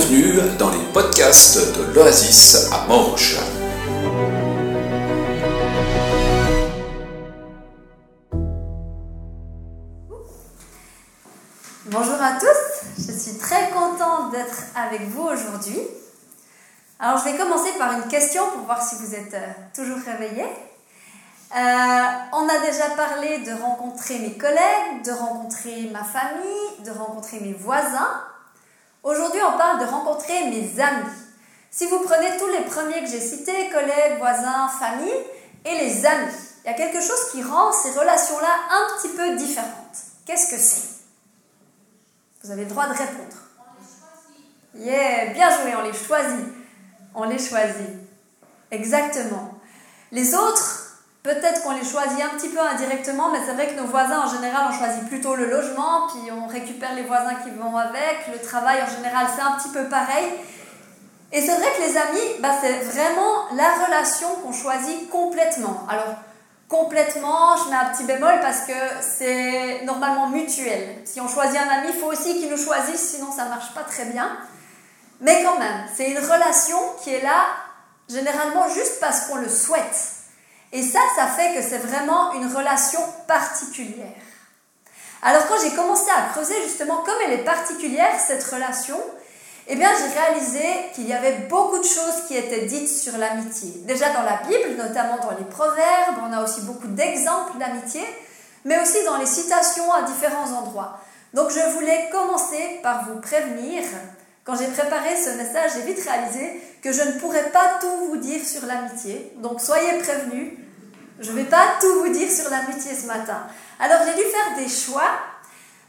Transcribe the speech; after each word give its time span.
Bienvenue 0.00 0.56
dans 0.58 0.70
les 0.70 0.82
podcasts 0.94 1.76
de 1.76 1.92
l'Oasis 1.92 2.70
à 2.72 2.86
Morges. 2.86 3.38
Bonjour 11.84 12.14
à 12.14 12.38
tous, 12.40 12.86
je 12.96 13.12
suis 13.12 13.36
très 13.36 13.68
contente 13.68 14.32
d'être 14.32 14.62
avec 14.74 15.02
vous 15.10 15.24
aujourd'hui. 15.24 15.80
Alors 16.98 17.18
je 17.18 17.24
vais 17.24 17.36
commencer 17.36 17.72
par 17.78 17.92
une 17.92 18.08
question 18.08 18.42
pour 18.54 18.62
voir 18.62 18.82
si 18.82 18.94
vous 18.94 19.14
êtes 19.14 19.34
euh, 19.34 19.46
toujours 19.74 19.98
réveillés. 20.06 20.48
Euh, 21.54 22.02
on 22.32 22.48
a 22.48 22.58
déjà 22.64 22.88
parlé 22.96 23.40
de 23.40 23.52
rencontrer 23.60 24.18
mes 24.18 24.38
collègues, 24.38 25.04
de 25.04 25.12
rencontrer 25.12 25.90
ma 25.92 26.04
famille, 26.04 26.84
de 26.86 26.90
rencontrer 26.90 27.40
mes 27.40 27.52
voisins. 27.52 28.29
Aujourd'hui, 29.02 29.40
on 29.42 29.56
parle 29.56 29.80
de 29.80 29.86
rencontrer 29.86 30.50
mes 30.50 30.80
amis. 30.80 31.10
Si 31.70 31.86
vous 31.86 32.00
prenez 32.00 32.36
tous 32.36 32.48
les 32.48 32.62
premiers 32.62 33.00
que 33.02 33.10
j'ai 33.10 33.20
cités, 33.20 33.70
collègues, 33.70 34.18
voisins, 34.18 34.68
famille, 34.68 35.14
et 35.64 35.74
les 35.74 36.04
amis, 36.04 36.32
il 36.64 36.70
y 36.70 36.70
a 36.70 36.74
quelque 36.74 37.00
chose 37.00 37.30
qui 37.32 37.42
rend 37.42 37.72
ces 37.72 37.98
relations-là 37.98 38.48
un 38.70 38.96
petit 38.96 39.16
peu 39.16 39.36
différentes. 39.36 39.96
Qu'est-ce 40.26 40.50
que 40.50 40.60
c'est? 40.60 40.88
Vous 42.42 42.50
avez 42.50 42.64
le 42.64 42.70
droit 42.70 42.86
de 42.86 42.92
répondre. 42.92 43.36
Yeah, 44.74 45.32
bien 45.32 45.50
joué, 45.50 45.74
on 45.76 45.82
les 45.82 45.92
choisit. 45.92 46.46
On 47.14 47.24
les 47.24 47.38
choisit. 47.38 47.98
Exactement. 48.70 49.54
Les 50.12 50.34
autres, 50.34 50.79
Peut-être 51.22 51.62
qu'on 51.62 51.72
les 51.72 51.84
choisit 51.84 52.22
un 52.22 52.36
petit 52.38 52.48
peu 52.48 52.60
indirectement, 52.60 53.30
mais 53.30 53.40
c'est 53.44 53.52
vrai 53.52 53.68
que 53.68 53.78
nos 53.78 53.86
voisins, 53.86 54.20
en 54.20 54.30
général, 54.34 54.68
on 54.70 54.72
choisit 54.72 55.06
plutôt 55.06 55.34
le 55.34 55.50
logement, 55.50 56.06
puis 56.08 56.32
on 56.32 56.46
récupère 56.46 56.94
les 56.94 57.02
voisins 57.02 57.34
qui 57.44 57.50
vont 57.50 57.76
avec. 57.76 58.26
Le 58.32 58.38
travail, 58.38 58.82
en 58.82 58.88
général, 58.90 59.26
c'est 59.34 59.42
un 59.42 59.52
petit 59.52 59.68
peu 59.68 59.84
pareil. 59.90 60.32
Et 61.32 61.42
c'est 61.42 61.54
vrai 61.56 61.66
que 61.76 61.82
les 61.82 61.96
amis, 61.96 62.40
bah, 62.40 62.52
c'est 62.58 62.80
vraiment 62.80 63.52
la 63.54 63.84
relation 63.84 64.28
qu'on 64.42 64.52
choisit 64.52 65.10
complètement. 65.10 65.86
Alors, 65.90 66.14
complètement, 66.70 67.54
je 67.58 67.68
mets 67.68 67.76
un 67.76 67.92
petit 67.92 68.04
bémol 68.04 68.40
parce 68.40 68.60
que 68.60 68.72
c'est 69.02 69.82
normalement 69.84 70.28
mutuel. 70.28 71.02
Si 71.04 71.20
on 71.20 71.28
choisit 71.28 71.60
un 71.60 71.68
ami, 71.68 71.88
il 71.92 72.00
faut 72.00 72.06
aussi 72.06 72.38
qu'il 72.38 72.48
nous 72.48 72.56
choisisse, 72.56 73.10
sinon 73.10 73.30
ça 73.30 73.44
marche 73.44 73.74
pas 73.74 73.82
très 73.82 74.06
bien. 74.06 74.38
Mais 75.20 75.42
quand 75.44 75.58
même, 75.58 75.84
c'est 75.94 76.10
une 76.10 76.18
relation 76.18 76.78
qui 77.02 77.12
est 77.12 77.22
là 77.22 77.44
généralement 78.08 78.68
juste 78.70 78.98
parce 79.00 79.26
qu'on 79.26 79.36
le 79.36 79.48
souhaite. 79.48 80.19
Et 80.72 80.82
ça, 80.82 81.00
ça 81.16 81.26
fait 81.26 81.54
que 81.54 81.62
c'est 81.62 81.78
vraiment 81.78 82.32
une 82.34 82.46
relation 82.46 83.00
particulière. 83.26 84.14
Alors 85.22 85.46
quand 85.48 85.56
j'ai 85.62 85.74
commencé 85.74 86.10
à 86.10 86.32
creuser 86.32 86.54
justement 86.64 86.98
comme 86.98 87.16
elle 87.26 87.32
est 87.32 87.44
particulière, 87.44 88.18
cette 88.18 88.44
relation, 88.44 88.98
eh 89.66 89.76
bien 89.76 89.90
j'ai 89.98 90.18
réalisé 90.18 90.64
qu'il 90.94 91.06
y 91.06 91.12
avait 91.12 91.46
beaucoup 91.48 91.78
de 91.78 91.84
choses 91.84 92.24
qui 92.26 92.36
étaient 92.36 92.64
dites 92.66 92.88
sur 92.88 93.18
l'amitié. 93.18 93.72
Déjà 93.84 94.10
dans 94.10 94.22
la 94.22 94.40
Bible, 94.48 94.76
notamment 94.78 95.18
dans 95.18 95.36
les 95.36 95.44
proverbes, 95.44 96.16
on 96.26 96.32
a 96.32 96.42
aussi 96.42 96.62
beaucoup 96.62 96.86
d'exemples 96.86 97.58
d'amitié, 97.58 98.02
mais 98.64 98.80
aussi 98.80 99.04
dans 99.04 99.18
les 99.18 99.26
citations 99.26 99.92
à 99.92 100.02
différents 100.02 100.52
endroits. 100.52 100.98
Donc 101.34 101.50
je 101.50 101.60
voulais 101.74 102.08
commencer 102.10 102.80
par 102.82 103.04
vous 103.04 103.20
prévenir. 103.20 103.82
Quand 104.50 104.56
j'ai 104.56 104.66
préparé 104.66 105.10
ce 105.14 105.30
message, 105.36 105.70
j'ai 105.76 105.82
vite 105.82 106.04
réalisé 106.04 106.60
que 106.82 106.90
je 106.90 107.02
ne 107.02 107.12
pourrais 107.20 107.50
pas 107.50 107.78
tout 107.80 108.06
vous 108.08 108.16
dire 108.16 108.44
sur 108.44 108.66
l'amitié. 108.66 109.32
Donc 109.36 109.60
soyez 109.60 109.96
prévenus, 109.98 110.54
je 111.20 111.30
ne 111.30 111.36
vais 111.36 111.44
pas 111.44 111.74
tout 111.80 112.00
vous 112.00 112.08
dire 112.08 112.28
sur 112.28 112.50
l'amitié 112.50 112.92
ce 112.96 113.06
matin. 113.06 113.46
Alors 113.78 114.00
j'ai 114.04 114.20
dû 114.20 114.28
faire 114.28 114.56
des 114.58 114.68
choix. 114.68 115.08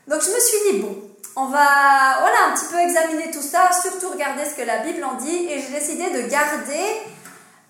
Donc 0.08 0.22
je 0.22 0.30
me 0.30 0.40
suis 0.40 0.74
dit, 0.74 0.80
bon, 0.80 0.96
on 1.38 1.46
va 1.46 2.20
voilà, 2.20 2.50
un 2.50 2.54
petit 2.54 2.68
peu 2.72 2.78
examiner 2.78 3.32
tout 3.32 3.42
ça, 3.42 3.72
surtout 3.72 4.12
regarder 4.12 4.46
ce 4.46 4.54
que 4.54 4.62
la 4.62 4.78
Bible 4.78 5.04
en 5.06 5.16
dit. 5.16 5.48
Et 5.50 5.60
j'ai 5.60 5.80
décidé 5.80 6.12
de 6.12 6.30
garder 6.30 7.02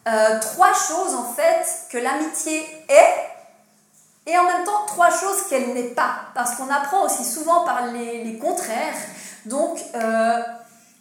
euh, 0.10 0.42
trois 0.42 0.74
choses 0.74 1.16
en 1.16 1.34
fait 1.34 1.88
que 1.90 2.00
l'amitié 2.00 2.68
est 2.90 4.30
et 4.30 4.38
en 4.38 4.44
même 4.44 4.66
temps 4.66 4.86
trois 4.88 5.10
choses 5.10 5.44
qu'elle 5.50 5.74
n'est 5.74 5.94
pas. 5.96 6.16
Parce 6.36 6.56
qu'on 6.56 6.70
apprend 6.70 7.06
aussi 7.06 7.24
souvent 7.24 7.64
par 7.64 7.88
les, 7.94 8.38
contraires. 8.40 8.98
Donc 9.46 9.80
euh, 9.96 10.40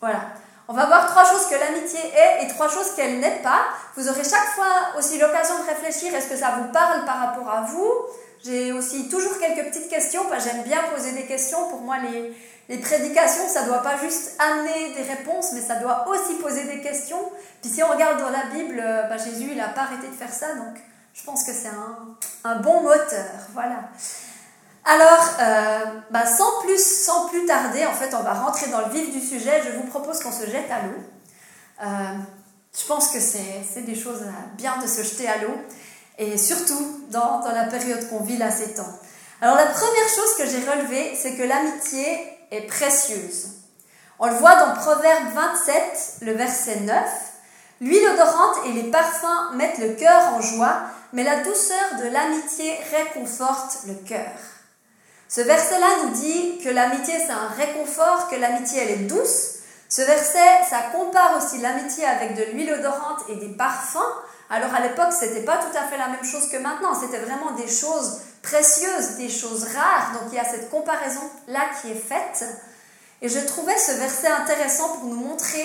voilà. 0.00 0.20
On 0.68 0.72
va 0.72 0.86
voir 0.86 1.06
trois 1.06 1.24
choses 1.24 1.46
que 1.46 1.56
l'amitié 1.56 1.98
est 1.98 2.44
et 2.44 2.48
trois 2.48 2.68
choses 2.68 2.94
qu'elle 2.94 3.18
n'est 3.18 3.40
pas. 3.42 3.62
Vous 3.96 4.08
aurez 4.08 4.22
chaque 4.22 4.50
fois 4.54 4.96
aussi 4.96 5.18
l'occasion 5.18 5.54
de 5.58 5.68
réfléchir, 5.68 6.14
est-ce 6.14 6.28
que 6.28 6.36
ça 6.36 6.58
vous 6.58 6.72
parle 6.72 7.04
par 7.04 7.18
rapport 7.18 7.50
à 7.50 7.62
vous? 7.62 7.92
J'ai 8.44 8.72
aussi 8.72 9.08
toujours 9.08 9.36
quelques 9.38 9.66
petites 9.66 9.88
questions, 9.88 10.22
j'aime 10.38 10.62
bien 10.62 10.78
poser 10.94 11.12
des 11.12 11.24
questions. 11.24 11.68
Pour 11.70 11.80
moi, 11.80 11.96
les, 11.98 12.78
prédications, 12.78 13.48
ça 13.48 13.62
ne 13.62 13.66
doit 13.66 13.82
pas 13.82 13.96
juste 13.98 14.40
amener 14.40 14.94
des 14.94 15.02
réponses, 15.02 15.52
mais 15.54 15.60
ça 15.60 15.74
doit 15.74 16.06
aussi 16.08 16.34
poser 16.34 16.62
des 16.62 16.80
questions. 16.80 17.20
Puis 17.60 17.70
si 17.72 17.82
on 17.82 17.88
regarde 17.88 18.20
dans 18.20 18.30
la 18.30 18.44
Bible, 18.54 18.80
euh, 18.80 19.02
bah, 19.08 19.16
Jésus, 19.16 19.48
il 19.50 19.56
n'a 19.56 19.68
pas 19.68 19.82
arrêté 19.82 20.06
de 20.06 20.14
faire 20.14 20.32
ça, 20.32 20.54
donc 20.54 20.76
je 21.14 21.24
pense 21.24 21.42
que 21.42 21.52
c'est 21.52 21.68
un 22.44 22.56
bon 22.60 22.82
moteur. 22.82 23.26
Voilà. 23.54 23.90
Alors, 24.84 25.28
euh, 25.40 25.84
bah, 26.10 26.26
sans, 26.26 26.62
plus, 26.62 26.82
sans 27.04 27.28
plus 27.28 27.44
tarder, 27.44 27.84
en 27.86 27.92
fait, 27.92 28.14
on 28.14 28.22
va 28.22 28.34
rentrer 28.34 28.70
dans 28.70 28.80
le 28.80 28.92
vif 28.92 29.12
du 29.12 29.20
sujet. 29.20 29.62
Je 29.64 29.76
vous 29.76 29.84
propose 29.84 30.20
qu'on 30.20 30.32
se 30.32 30.46
jette 30.46 30.70
à 30.70 30.86
l'eau. 30.86 30.96
Euh, 31.82 32.18
je 32.78 32.86
pense 32.86 33.08
que 33.08 33.20
c'est 33.20 33.82
des 33.82 33.94
choses 33.94 34.22
bien 34.54 34.78
de 34.78 34.86
se 34.86 35.02
jeter 35.02 35.28
à 35.28 35.38
l'eau, 35.38 35.54
et 36.18 36.38
surtout 36.38 37.04
dans, 37.10 37.40
dans 37.40 37.52
la 37.52 37.64
période 37.64 38.08
qu'on 38.08 38.20
vit 38.20 38.36
là 38.36 38.50
ces 38.50 38.74
temps. 38.74 38.98
Alors, 39.42 39.56
la 39.56 39.66
première 39.66 40.08
chose 40.08 40.34
que 40.38 40.46
j'ai 40.46 40.70
relevée, 40.70 41.14
c'est 41.20 41.34
que 41.34 41.42
l'amitié 41.42 42.38
est 42.50 42.66
précieuse. 42.66 43.48
On 44.18 44.26
le 44.26 44.34
voit 44.34 44.54
dans 44.56 44.74
Proverbe 44.74 45.32
27, 45.34 46.18
le 46.22 46.32
verset 46.32 46.80
9. 46.80 46.96
L'huile 47.80 48.06
odorante 48.12 48.66
et 48.66 48.72
les 48.72 48.90
parfums 48.90 49.54
mettent 49.54 49.78
le 49.78 49.94
cœur 49.94 50.34
en 50.34 50.42
joie, 50.42 50.82
mais 51.14 51.24
la 51.24 51.42
douceur 51.42 51.96
de 52.02 52.08
l'amitié 52.08 52.78
réconforte 52.92 53.78
le 53.86 53.94
cœur. 53.94 54.30
Ce 55.30 55.40
verset-là 55.40 55.86
nous 56.02 56.10
dit 56.10 56.58
que 56.58 56.68
l'amitié, 56.70 57.14
c'est 57.24 57.30
un 57.30 57.46
réconfort, 57.56 58.28
que 58.28 58.34
l'amitié, 58.34 58.82
elle 58.82 58.90
est 58.90 59.06
douce. 59.06 59.60
Ce 59.88 60.02
verset, 60.02 60.64
ça 60.68 60.82
compare 60.92 61.38
aussi 61.38 61.58
l'amitié 61.58 62.04
avec 62.04 62.34
de 62.34 62.42
l'huile 62.52 62.72
odorante 62.72 63.20
et 63.28 63.36
des 63.36 63.50
parfums. 63.50 63.98
Alors 64.50 64.74
à 64.74 64.80
l'époque, 64.80 65.12
c'était 65.12 65.44
pas 65.44 65.58
tout 65.58 65.78
à 65.78 65.82
fait 65.88 65.98
la 65.98 66.08
même 66.08 66.24
chose 66.24 66.48
que 66.48 66.56
maintenant. 66.56 67.00
C'était 67.00 67.18
vraiment 67.18 67.52
des 67.52 67.68
choses 67.68 68.22
précieuses, 68.42 69.18
des 69.18 69.28
choses 69.28 69.68
rares. 69.72 70.14
Donc 70.14 70.32
il 70.32 70.34
y 70.34 70.40
a 70.40 70.44
cette 70.44 70.68
comparaison-là 70.68 71.60
qui 71.80 71.92
est 71.92 71.94
faite. 71.94 72.44
Et 73.22 73.28
je 73.28 73.38
trouvais 73.38 73.78
ce 73.78 73.92
verset 73.92 74.26
intéressant 74.26 74.96
pour 74.96 75.04
nous 75.04 75.16
montrer 75.16 75.64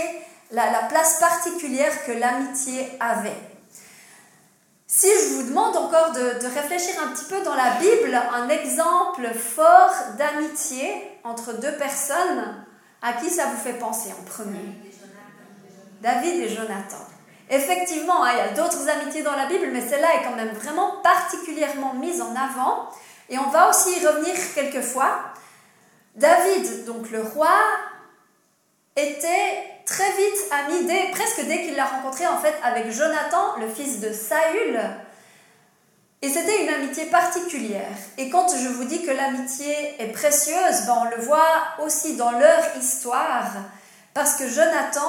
la, 0.51 0.69
la 0.69 0.83
place 0.83 1.19
particulière 1.19 2.05
que 2.05 2.11
l'amitié 2.11 2.91
avait. 2.99 3.54
Si 4.87 5.07
je 5.07 5.35
vous 5.35 5.49
demande 5.49 5.75
encore 5.75 6.11
de, 6.11 6.45
réfléchir 6.47 6.93
un 7.03 7.07
petit 7.07 7.25
peu 7.25 7.41
dans 7.41 7.55
la 7.55 7.71
Bible, 7.79 8.13
un 8.15 8.49
exemple 8.49 9.27
fort 9.33 9.93
d'amitié 10.17 11.19
entre 11.23 11.59
deux 11.59 11.75
personnes, 11.77 12.65
à 13.01 13.13
qui 13.13 13.29
ça 13.29 13.47
vous 13.47 13.57
fait 13.57 13.79
penser 13.79 14.09
en 14.19 14.23
premier? 14.23 14.75
David 16.01 16.41
et 16.41 16.49
Jonathan. 16.49 17.03
Effectivement, 17.49 18.23
hein, 18.23 18.31
il 18.33 18.37
y 18.37 18.41
a 18.41 18.53
d'autres 18.53 18.87
amitiés 18.87 19.23
dans 19.23 19.35
la 19.35 19.47
Bible, 19.47 19.69
mais 19.71 19.81
celle-là 19.81 20.15
est 20.15 20.23
quand 20.23 20.35
même 20.35 20.53
vraiment 20.53 21.01
particulièrement 21.03 21.93
mise 21.93 22.21
en 22.21 22.35
avant. 22.35 22.89
Et 23.29 23.39
on 23.39 23.49
va 23.49 23.69
aussi 23.69 23.99
y 23.99 24.05
revenir 24.05 24.35
quelques 24.53 24.83
fois. 24.83 25.19
David, 26.15 26.85
donc 26.85 27.09
le 27.09 27.21
roi, 27.21 27.55
était 28.95 29.74
très 29.85 30.11
vite 30.11 30.51
ami, 30.51 30.85
dès, 30.85 31.11
presque 31.11 31.45
dès 31.45 31.63
qu'il 31.63 31.75
l'a 31.75 31.85
rencontré 31.85 32.27
en 32.27 32.37
fait 32.37 32.55
avec 32.63 32.91
Jonathan, 32.91 33.57
le 33.59 33.67
fils 33.67 33.99
de 33.99 34.11
Saül. 34.11 34.79
Et 36.21 36.29
c'était 36.29 36.63
une 36.63 36.73
amitié 36.73 37.05
particulière. 37.05 37.91
Et 38.17 38.29
quand 38.29 38.47
je 38.49 38.67
vous 38.69 38.85
dis 38.85 39.05
que 39.05 39.11
l'amitié 39.11 39.95
est 39.99 40.11
précieuse, 40.11 40.85
ben 40.87 41.03
on 41.05 41.15
le 41.15 41.21
voit 41.21 41.63
aussi 41.83 42.15
dans 42.15 42.31
leur 42.31 42.63
histoire. 42.79 43.51
Parce 44.13 44.35
que 44.35 44.47
Jonathan, 44.47 45.05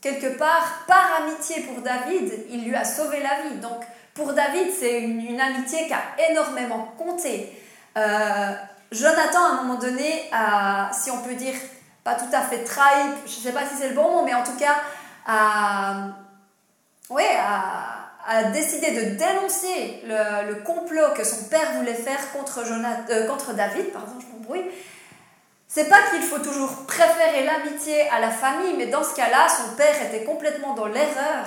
quelque 0.00 0.36
part, 0.38 0.84
par 0.88 1.22
amitié 1.22 1.60
pour 1.60 1.82
David, 1.82 2.32
il 2.50 2.64
lui 2.64 2.74
a 2.74 2.84
sauvé 2.84 3.22
la 3.22 3.48
vie. 3.48 3.56
Donc 3.58 3.84
pour 4.14 4.32
David, 4.32 4.68
c'est 4.76 5.02
une, 5.02 5.40
amitié 5.40 5.86
qui 5.86 5.92
a 5.92 6.30
énormément 6.30 6.92
compté. 6.98 7.56
Euh, 7.96 8.52
Jonathan, 8.90 9.44
à 9.44 9.48
un 9.50 9.62
moment 9.62 9.78
donné, 9.78 10.28
a, 10.32 10.90
si 10.92 11.12
on 11.12 11.18
peut 11.18 11.34
dire, 11.34 11.54
pas 12.08 12.14
tout 12.14 12.32
à 12.34 12.40
fait 12.40 12.64
trahi, 12.64 13.10
je 13.26 13.36
ne 13.36 13.42
sais 13.42 13.52
pas 13.52 13.66
si 13.66 13.76
c'est 13.78 13.90
le 13.90 13.94
bon 13.94 14.10
mot, 14.10 14.22
mais 14.24 14.32
en 14.32 14.42
tout 14.42 14.56
cas, 14.58 14.76
a, 15.26 16.08
ouais, 17.10 17.36
a, 17.36 18.44
décidé 18.44 18.92
de 18.92 19.16
dénoncer 19.16 20.02
le, 20.06 20.54
complot 20.62 21.12
que 21.14 21.22
son 21.22 21.44
père 21.50 21.72
voulait 21.76 21.92
faire 21.92 22.32
contre, 22.32 22.64
Jonathan, 22.64 23.02
euh, 23.10 23.26
contre 23.26 23.52
David, 23.52 23.92
pardon, 23.92 24.12
je 24.20 24.26
m'embrouille. 24.32 24.64
C'est 25.66 25.90
pas 25.90 25.98
qu'il 26.10 26.22
faut 26.22 26.38
toujours 26.38 26.86
préférer 26.86 27.44
l'amitié 27.44 28.08
à 28.08 28.20
la 28.20 28.30
famille, 28.30 28.74
mais 28.78 28.86
dans 28.86 29.04
ce 29.04 29.14
cas-là, 29.14 29.46
son 29.48 29.76
père 29.76 29.94
était 30.06 30.24
complètement 30.24 30.72
dans 30.74 30.86
l'erreur. 30.86 31.46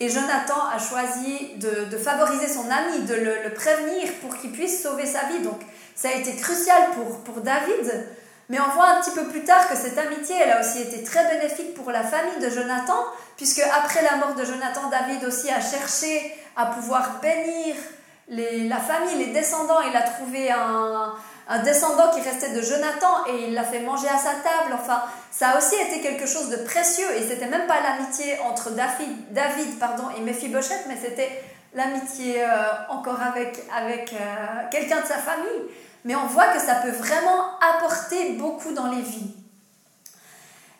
Et 0.00 0.08
Jonathan 0.08 0.66
a 0.74 0.78
choisi 0.80 1.54
de, 1.58 1.96
favoriser 1.96 2.48
son 2.48 2.68
ami, 2.68 3.02
de 3.02 3.14
le, 3.14 3.54
prévenir 3.54 4.12
pour 4.20 4.36
qu'il 4.36 4.50
puisse 4.50 4.82
sauver 4.82 5.06
sa 5.06 5.26
vie. 5.26 5.42
Donc 5.44 5.60
ça 5.94 6.08
a 6.08 6.12
été 6.12 6.34
crucial 6.34 6.90
pour, 6.96 7.20
pour 7.20 7.40
David 7.40 8.04
Mais 8.48 8.58
on 8.60 8.68
voit 8.74 8.88
un 8.88 9.00
petit 9.00 9.12
peu 9.12 9.24
plus 9.24 9.44
tard 9.44 9.68
que 9.68 9.76
cette 9.76 9.96
amitié, 9.98 10.36
elle 10.42 10.50
a 10.50 10.60
aussi 10.60 10.82
été 10.82 11.02
très 11.02 11.26
bénéfique 11.28 11.74
pour 11.74 11.90
la 11.90 12.02
famille 12.02 12.38
de 12.40 12.50
Jonathan, 12.50 12.98
puisque 13.36 13.60
après 13.60 14.02
la 14.02 14.16
mort 14.16 14.34
de 14.34 14.44
Jonathan, 14.44 14.88
David 14.90 15.24
aussi 15.24 15.50
a 15.50 15.60
cherché 15.60 16.36
à 16.56 16.66
pouvoir 16.66 17.20
bénir 17.20 17.76
la 18.28 18.76
famille, 18.76 19.26
les 19.26 19.32
descendants. 19.32 19.80
Il 19.88 19.96
a 19.96 20.02
trouvé 20.02 20.50
un, 20.50 21.14
descendant 21.64 22.10
qui 22.10 22.20
restait 22.20 22.50
de 22.50 22.62
Jonathan 22.62 23.26
et 23.28 23.48
il 23.48 23.54
l'a 23.54 23.64
fait 23.64 23.80
manger 23.80 24.08
à 24.08 24.16
sa 24.16 24.30
table. 24.30 24.74
Enfin, 24.74 25.02
ça 25.30 25.50
a 25.50 25.58
aussi 25.58 25.74
été 25.74 26.00
quelque 26.00 26.26
chose 26.26 26.48
de 26.48 26.56
précieux 26.56 27.06
et 27.16 27.22
c'était 27.22 27.46
même 27.46 27.66
pas 27.66 27.80
l'amitié 27.80 28.38
entre 28.40 28.70
David, 28.70 29.32
David 29.32 29.78
pardon, 29.78 30.04
et 30.16 30.20
Mephibosheth, 30.20 30.84
mais 30.88 30.96
c'était 31.02 31.42
l'amitié 31.74 32.42
euh, 32.42 32.46
encore 32.88 33.20
avec, 33.20 33.60
avec 33.76 34.12
euh, 34.12 34.16
quelqu'un 34.70 35.00
de 35.00 35.06
sa 35.06 35.18
famille. 35.18 35.68
Mais 36.04 36.16
on 36.16 36.26
voit 36.26 36.48
que 36.48 36.60
ça 36.60 36.76
peut 36.76 36.90
vraiment 36.90 37.58
apporter 37.60 38.32
beaucoup 38.32 38.72
dans 38.72 38.88
les 38.88 39.02
vies. 39.02 39.34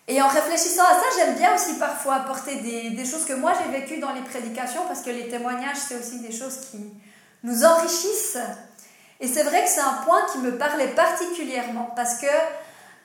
Et 0.08 0.20
en 0.20 0.28
réfléchissant 0.28 0.82
à 0.82 0.94
ça, 0.94 1.04
j'aime 1.16 1.36
bien 1.36 1.54
aussi 1.54 1.74
parfois 1.78 2.16
apporter 2.16 2.56
des, 2.56 3.04
choses 3.04 3.24
que 3.24 3.34
moi 3.34 3.52
j'ai 3.58 3.78
vécues 3.78 3.98
dans 3.98 4.12
les 4.12 4.20
prédications, 4.22 4.82
parce 4.88 5.00
que 5.00 5.10
les 5.10 5.28
témoignages, 5.28 5.76
c'est 5.76 5.94
aussi 5.94 6.20
des 6.20 6.32
choses 6.32 6.58
qui 6.70 6.92
nous 7.44 7.64
enrichissent. 7.64 8.38
Et 9.20 9.28
c'est 9.28 9.44
vrai 9.44 9.62
que 9.62 9.68
c'est 9.68 9.80
un 9.80 10.02
point 10.04 10.20
qui 10.32 10.38
me 10.38 10.58
parlait 10.58 10.88
particulièrement, 10.88 11.92
parce 11.94 12.16
que 12.16 12.26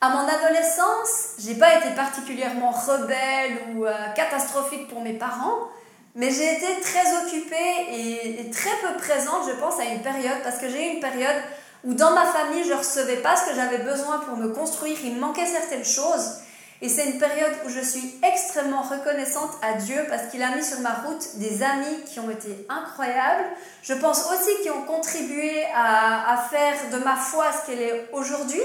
à 0.02 0.10
mon 0.10 0.28
adolescence, 0.28 1.36
j'ai 1.40 1.56
pas 1.56 1.78
été 1.78 1.90
particulièrement 1.96 2.72
rebelle 2.72 3.58
ou 3.74 3.86
euh, 3.86 3.94
catastrophique 4.16 4.88
pour 4.88 5.02
mes 5.02 5.14
parents, 5.14 5.70
mais 6.14 6.32
j'ai 6.32 6.56
été 6.56 6.82
très 6.82 7.16
occupée 7.24 7.86
et, 7.92 8.50
très 8.52 8.76
peu 8.82 8.98
présente, 8.98 9.48
je 9.48 9.54
pense, 9.60 9.80
à 9.80 9.86
une 9.86 10.02
période, 10.02 10.38
parce 10.44 10.58
que 10.58 10.68
j'ai 10.68 10.88
eu 10.88 10.96
une 10.96 11.00
période 11.00 11.42
où 11.88 11.94
dans 11.94 12.12
ma 12.12 12.26
famille, 12.26 12.66
je 12.66 12.74
ne 12.74 12.78
recevais 12.78 13.16
pas 13.18 13.38
ce 13.38 13.50
que 13.50 13.56
j'avais 13.56 13.78
besoin 13.78 14.20
pour 14.20 14.36
me 14.36 14.50
construire, 14.50 14.98
il 15.04 15.16
manquait 15.16 15.46
certaines 15.46 15.86
choses. 15.86 16.34
Et 16.82 16.90
c'est 16.90 17.06
une 17.06 17.18
période 17.18 17.54
où 17.66 17.70
je 17.70 17.80
suis 17.80 18.20
extrêmement 18.22 18.82
reconnaissante 18.82 19.52
à 19.64 19.74
Dieu 19.74 19.96
parce 20.10 20.28
qu'il 20.28 20.44
a 20.44 20.54
mis 20.54 20.64
sur 20.64 20.80
ma 20.82 20.94
route 20.94 21.38
des 21.38 21.64
amis 21.64 22.04
qui 22.06 22.20
ont 22.20 22.30
été 22.30 22.68
incroyables. 22.70 23.46
Je 23.82 23.94
pense 23.94 24.30
aussi 24.30 24.62
qu'ils 24.62 24.72
ont 24.72 24.84
contribué 24.84 25.64
à, 25.74 26.38
faire 26.52 26.76
de 26.92 27.04
ma 27.04 27.16
foi 27.16 27.46
ce 27.52 27.72
qu'elle 27.72 27.82
est 27.82 28.10
aujourd'hui 28.12 28.62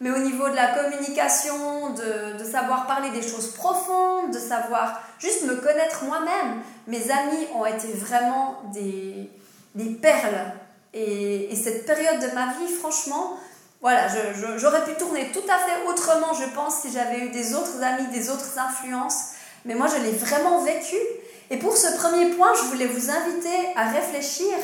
mais 0.00 0.10
au 0.10 0.18
niveau 0.18 0.48
de 0.48 0.56
la 0.56 0.66
communication, 0.66 1.90
de, 1.90 2.42
savoir 2.42 2.88
parler 2.88 3.10
des 3.10 3.22
choses 3.22 3.54
profondes, 3.54 4.32
de 4.32 4.38
savoir 4.40 5.00
juste 5.20 5.44
me 5.44 5.54
connaître 5.54 6.02
moi-même. 6.02 6.60
Mes 6.88 7.08
amis 7.08 7.46
ont 7.54 7.64
été 7.64 7.86
vraiment 7.92 8.62
des 8.74 9.30
perles. 10.00 10.52
Et, 10.94 11.52
et, 11.52 11.56
cette 11.56 11.86
période 11.86 12.20
de 12.20 12.34
ma 12.34 12.54
vie, 12.54 12.72
franchement, 12.72 13.38
voilà, 13.80 14.06
j'aurais 14.58 14.84
pu 14.84 14.94
tourner 14.94 15.32
tout 15.32 15.44
à 15.48 15.58
fait 15.58 15.88
autrement, 15.88 16.34
je 16.34 16.54
pense, 16.54 16.82
si 16.82 16.92
j'avais 16.92 17.18
eu 17.20 17.30
des 17.30 17.54
autres 17.54 17.82
amis, 17.82 18.06
des 18.12 18.30
autres 18.30 18.58
influences. 18.58 19.30
Mais 19.64 19.74
moi, 19.74 19.86
je 19.88 20.02
l'ai 20.02 20.12
vraiment 20.12 20.62
vécu. 20.62 20.96
Et 21.50 21.56
pour 21.56 21.76
ce 21.76 21.96
premier 21.96 22.30
point, 22.30 22.52
je 22.54 22.62
voulais 22.68 22.86
vous 22.86 23.10
inviter 23.10 23.74
à 23.76 23.88
réfléchir 23.90 24.54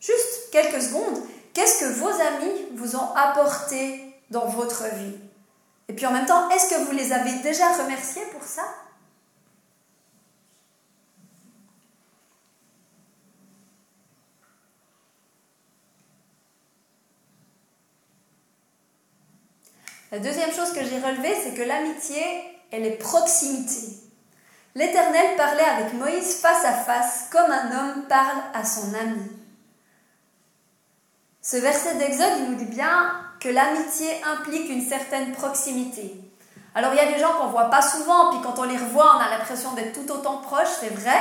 juste 0.00 0.50
quelques 0.52 0.82
secondes. 0.82 1.22
Qu'est-ce 1.52 1.80
que 1.80 1.92
vos 1.98 2.08
amis 2.08 2.66
vous 2.74 2.96
ont 2.96 3.14
apporté 3.14 4.00
dans 4.30 4.46
votre 4.46 4.84
vie? 4.94 5.16
Et 5.88 5.92
puis 5.92 6.06
en 6.06 6.12
même 6.12 6.26
temps, 6.26 6.48
est-ce 6.50 6.70
que 6.70 6.80
vous 6.84 6.92
les 6.92 7.12
avez 7.12 7.32
déjà 7.42 7.72
remerciés 7.72 8.22
pour 8.32 8.42
ça? 8.42 8.62
La 20.14 20.20
deuxième 20.20 20.52
chose 20.52 20.70
que 20.70 20.84
j'ai 20.84 21.00
relevée, 21.00 21.34
c'est 21.42 21.54
que 21.54 21.68
l'amitié, 21.68 22.22
elle 22.70 22.86
est 22.86 22.98
proximité. 22.98 23.96
L'Éternel 24.76 25.34
parlait 25.36 25.64
avec 25.64 25.92
Moïse 25.94 26.36
face 26.36 26.64
à 26.64 26.72
face, 26.72 27.24
comme 27.32 27.50
un 27.50 27.72
homme 27.72 28.04
parle 28.08 28.38
à 28.54 28.64
son 28.64 28.94
ami. 28.94 29.28
Ce 31.42 31.56
verset 31.56 31.96
d'Exode, 31.96 32.30
il 32.38 32.50
nous 32.52 32.54
dit 32.54 32.64
bien 32.66 33.10
que 33.40 33.48
l'amitié 33.48 34.06
implique 34.24 34.70
une 34.70 34.88
certaine 34.88 35.32
proximité. 35.32 36.14
Alors 36.76 36.92
il 36.92 36.96
y 36.96 37.00
a 37.00 37.12
des 37.12 37.18
gens 37.18 37.32
qu'on 37.32 37.48
voit 37.48 37.70
pas 37.70 37.82
souvent, 37.82 38.30
puis 38.30 38.38
quand 38.40 38.60
on 38.60 38.68
les 38.68 38.78
revoit, 38.78 39.16
on 39.16 39.20
a 39.20 39.36
l'impression 39.36 39.72
d'être 39.72 40.00
tout 40.00 40.12
autant 40.12 40.36
proches, 40.36 40.76
c'est 40.78 40.94
vrai. 40.94 41.18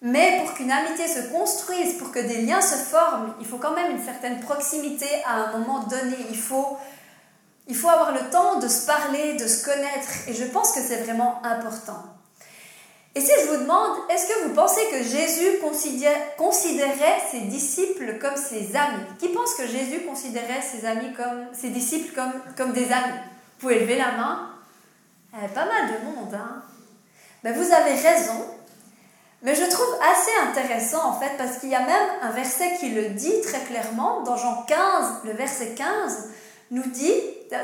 Mais 0.00 0.42
pour 0.44 0.54
qu'une 0.54 0.70
amitié 0.70 1.08
se 1.08 1.32
construise, 1.32 1.94
pour 1.94 2.12
que 2.12 2.20
des 2.20 2.42
liens 2.42 2.60
se 2.60 2.76
forment, 2.76 3.34
il 3.40 3.46
faut 3.46 3.58
quand 3.58 3.74
même 3.74 3.90
une 3.90 4.04
certaine 4.04 4.38
proximité 4.38 5.06
à 5.26 5.34
un 5.34 5.58
moment 5.58 5.80
donné. 5.80 6.16
Il 6.30 6.38
faut, 6.38 6.78
il 7.68 7.74
faut 7.74 7.88
avoir 7.88 8.12
le 8.12 8.30
temps 8.30 8.58
de 8.58 8.68
se 8.68 8.86
parler, 8.86 9.34
de 9.34 9.46
se 9.46 9.64
connaître. 9.64 10.08
Et 10.28 10.34
je 10.34 10.44
pense 10.44 10.72
que 10.72 10.80
c'est 10.80 11.02
vraiment 11.02 11.44
important. 11.44 12.02
Et 13.14 13.20
si 13.20 13.30
je 13.40 13.50
vous 13.50 13.62
demande, 13.62 13.96
est-ce 14.10 14.26
que 14.26 14.46
vous 14.46 14.54
pensez 14.54 14.82
que 14.90 15.02
Jésus 15.02 15.58
considérait 16.36 17.22
ses 17.30 17.40
disciples 17.40 18.18
comme 18.20 18.36
ses 18.36 18.76
amis? 18.76 19.04
Qui 19.18 19.28
pense 19.28 19.54
que 19.54 19.66
Jésus 19.66 20.02
considérait 20.06 20.60
ses 20.60 20.86
amis 20.86 21.14
comme 21.14 21.46
ses 21.54 21.70
disciples 21.70 22.14
comme, 22.14 22.32
comme 22.56 22.72
des 22.72 22.92
amis? 22.92 23.18
Vous 23.58 23.68
pouvez 23.68 23.80
lever 23.80 23.96
la 23.96 24.12
main. 24.12 24.50
Eh, 25.32 25.48
pas 25.48 25.64
mal 25.64 25.88
de 25.88 26.04
monde, 26.04 26.34
hein 26.34 26.62
ben, 27.42 27.54
Vous 27.54 27.72
avez 27.72 27.94
raison. 27.94 28.44
Mais 29.42 29.54
je 29.54 29.64
trouve 29.64 29.96
assez 30.02 30.36
intéressant 30.48 31.08
en 31.08 31.18
fait 31.18 31.36
parce 31.38 31.58
qu'il 31.58 31.70
y 31.70 31.74
a 31.74 31.86
même 31.86 32.08
un 32.20 32.32
verset 32.32 32.76
qui 32.80 32.90
le 32.90 33.10
dit 33.10 33.40
très 33.42 33.60
clairement 33.60 34.22
dans 34.22 34.36
Jean 34.36 34.62
15, 34.64 34.76
le 35.24 35.32
verset 35.32 35.74
15 35.74 36.28
nous 36.70 36.86
dit, 36.86 37.14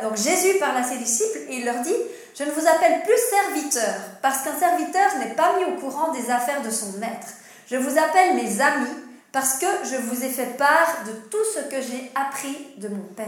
donc 0.03 0.17
Jésus 0.17 0.59
parle 0.59 0.77
à 0.77 0.85
ses 0.85 0.99
disciples 0.99 1.39
et 1.49 1.57
il 1.57 1.65
leur 1.65 1.81
dit, 1.81 1.95
je 2.39 2.45
ne 2.45 2.51
vous 2.51 2.67
appelle 2.67 3.03
plus 3.03 3.19
serviteur, 3.31 3.95
parce 4.23 4.43
qu'un 4.43 4.59
serviteur 4.59 5.17
n'est 5.19 5.35
pas 5.35 5.57
mis 5.59 5.65
au 5.65 5.77
courant 5.77 6.13
des 6.13 6.31
affaires 6.31 6.63
de 6.63 6.71
son 6.71 6.99
maître. 6.99 7.29
Je 7.71 7.77
vous 7.77 7.99
appelle 7.99 8.37
mes 8.37 8.61
amis, 8.61 8.97
parce 9.33 9.59
que 9.59 9.67
je 9.85 9.97
vous 9.97 10.25
ai 10.25 10.29
fait 10.29 10.57
part 10.57 11.05
de 11.07 11.13
tout 11.31 11.45
ce 11.55 11.61
que 11.61 11.81
j'ai 11.81 12.11
appris 12.15 12.57
de 12.79 12.89
mon 12.89 13.03
Père. 13.17 13.27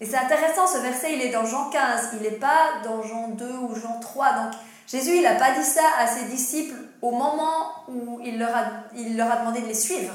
Et 0.00 0.06
c'est 0.06 0.16
intéressant, 0.16 0.66
ce 0.66 0.78
verset, 0.78 1.14
il 1.14 1.22
est 1.22 1.30
dans 1.30 1.46
Jean 1.46 1.70
15, 1.70 2.10
il 2.14 2.22
n'est 2.22 2.38
pas 2.38 2.80
dans 2.84 3.02
Jean 3.02 3.28
2 3.28 3.44
ou 3.44 3.74
Jean 3.74 3.98
3. 4.00 4.32
Donc 4.32 4.52
Jésus, 4.86 5.16
il 5.16 5.22
n'a 5.22 5.34
pas 5.34 5.52
dit 5.52 5.64
ça 5.64 5.82
à 5.98 6.06
ses 6.06 6.24
disciples 6.24 6.76
au 7.00 7.12
moment 7.12 7.72
où 7.88 8.20
il 8.24 8.38
leur, 8.38 8.54
a, 8.54 8.64
il 8.94 9.16
leur 9.16 9.30
a 9.30 9.36
demandé 9.36 9.60
de 9.60 9.66
les 9.66 9.74
suivre. 9.74 10.12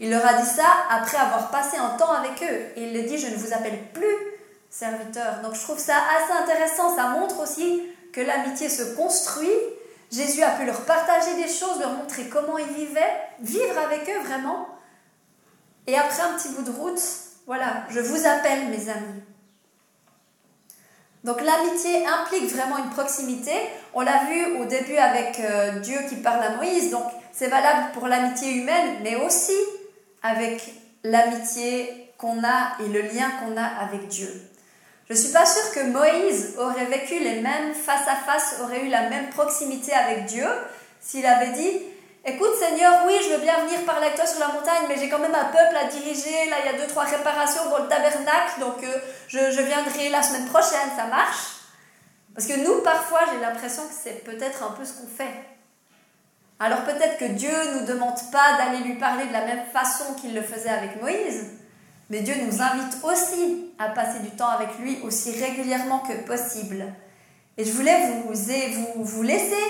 Il 0.00 0.10
leur 0.10 0.26
a 0.26 0.34
dit 0.34 0.48
ça 0.48 0.66
après 0.90 1.16
avoir 1.16 1.50
passé 1.50 1.78
un 1.78 1.96
temps 1.96 2.12
avec 2.12 2.42
eux. 2.42 2.60
Et 2.76 2.84
il 2.84 2.94
leur 2.94 3.06
dit, 3.06 3.18
je 3.18 3.28
ne 3.28 3.36
vous 3.36 3.52
appelle 3.54 3.78
plus 3.94 4.31
serviteur. 4.72 5.40
Donc 5.42 5.54
je 5.54 5.60
trouve 5.60 5.78
ça 5.78 5.96
assez 6.16 6.32
intéressant. 6.32 6.96
Ça 6.96 7.08
montre 7.08 7.40
aussi 7.40 7.82
que 8.12 8.20
l'amitié 8.20 8.68
se 8.68 8.96
construit. 8.96 9.50
Jésus 10.10 10.42
a 10.42 10.50
pu 10.50 10.64
leur 10.64 10.80
partager 10.84 11.34
des 11.36 11.48
choses, 11.48 11.78
leur 11.78 11.92
montrer 11.92 12.28
comment 12.28 12.58
ils 12.58 12.74
vivaient, 12.74 13.14
vivre 13.40 13.78
avec 13.78 14.08
eux 14.08 14.26
vraiment. 14.26 14.68
Et 15.86 15.96
après 15.96 16.22
un 16.22 16.36
petit 16.36 16.48
bout 16.50 16.62
de 16.62 16.70
route, 16.70 17.00
voilà, 17.46 17.84
je 17.90 18.00
vous 18.00 18.26
appelle 18.26 18.68
mes 18.68 18.88
amis. 18.88 19.22
Donc 21.24 21.40
l'amitié 21.40 22.06
implique 22.06 22.52
vraiment 22.52 22.78
une 22.78 22.90
proximité. 22.90 23.52
On 23.94 24.00
l'a 24.00 24.24
vu 24.24 24.56
au 24.60 24.64
début 24.64 24.96
avec 24.96 25.38
euh, 25.40 25.78
Dieu 25.80 25.98
qui 26.08 26.16
parle 26.16 26.42
à 26.42 26.56
Moïse, 26.56 26.90
donc 26.90 27.04
c'est 27.32 27.46
valable 27.46 27.92
pour 27.94 28.08
l'amitié 28.08 28.52
humaine, 28.52 28.98
mais 29.02 29.16
aussi 29.16 29.56
avec 30.22 30.74
l'amitié 31.04 32.12
qu'on 32.18 32.44
a 32.44 32.76
et 32.80 32.88
le 32.88 33.02
lien 33.02 33.30
qu'on 33.40 33.56
a 33.56 33.64
avec 33.64 34.08
Dieu. 34.08 34.28
Je 35.12 35.18
ne 35.18 35.22
suis 35.24 35.32
pas 35.34 35.44
sûre 35.44 35.72
que 35.74 35.80
Moïse 35.88 36.54
aurait 36.58 36.86
vécu 36.86 37.18
les 37.18 37.42
mêmes 37.42 37.74
face 37.74 38.08
à 38.08 38.16
face, 38.16 38.54
aurait 38.62 38.86
eu 38.86 38.88
la 38.88 39.10
même 39.10 39.28
proximité 39.28 39.92
avec 39.92 40.24
Dieu 40.24 40.46
s'il 41.02 41.26
avait 41.26 41.50
dit 41.50 41.82
Écoute 42.24 42.54
Seigneur, 42.58 43.02
oui, 43.06 43.12
je 43.22 43.34
veux 43.34 43.42
bien 43.42 43.62
venir 43.66 43.84
parler 43.84 44.06
avec 44.06 44.16
toi 44.16 44.24
sur 44.24 44.40
la 44.40 44.48
montagne, 44.48 44.84
mais 44.88 44.96
j'ai 44.96 45.10
quand 45.10 45.18
même 45.18 45.34
un 45.34 45.44
peuple 45.44 45.76
à 45.76 45.84
diriger. 45.84 46.48
Là, 46.48 46.56
il 46.64 46.72
y 46.72 46.74
a 46.74 46.78
deux, 46.78 46.86
trois 46.86 47.04
réparations 47.04 47.60
pour 47.68 47.80
le 47.80 47.88
tabernacle, 47.88 48.58
donc 48.60 48.82
euh, 48.84 48.98
je, 49.28 49.50
je 49.50 49.60
viendrai 49.60 50.08
la 50.08 50.22
semaine 50.22 50.46
prochaine, 50.46 50.88
ça 50.96 51.04
marche? 51.04 51.58
Parce 52.34 52.46
que 52.46 52.54
nous, 52.64 52.80
parfois, 52.80 53.20
j'ai 53.34 53.40
l'impression 53.40 53.82
que 53.82 53.92
c'est 53.92 54.24
peut-être 54.24 54.62
un 54.62 54.70
peu 54.70 54.86
ce 54.86 54.94
qu'on 54.94 55.08
fait. 55.08 55.34
Alors 56.58 56.84
peut-être 56.84 57.18
que 57.18 57.26
Dieu 57.26 57.50
ne 57.50 57.80
nous 57.80 57.86
demande 57.86 58.16
pas 58.32 58.56
d'aller 58.56 58.82
lui 58.82 58.94
parler 58.94 59.26
de 59.26 59.32
la 59.34 59.44
même 59.44 59.66
façon 59.74 60.14
qu'il 60.14 60.34
le 60.34 60.40
faisait 60.40 60.70
avec 60.70 61.02
Moïse, 61.02 61.50
mais 62.12 62.20
Dieu 62.20 62.34
nous 62.44 62.60
invite 62.60 62.98
aussi 63.04 63.72
à 63.78 63.88
passer 63.88 64.18
du 64.18 64.28
temps 64.28 64.50
avec 64.50 64.78
lui 64.78 64.98
aussi 65.02 65.30
régulièrement 65.30 66.00
que 66.00 66.12
possible. 66.26 66.84
Et 67.56 67.64
je 67.64 67.72
voulais 67.72 68.06
vous, 68.06 68.34
vous, 68.34 69.02
vous 69.02 69.22
laisser 69.22 69.62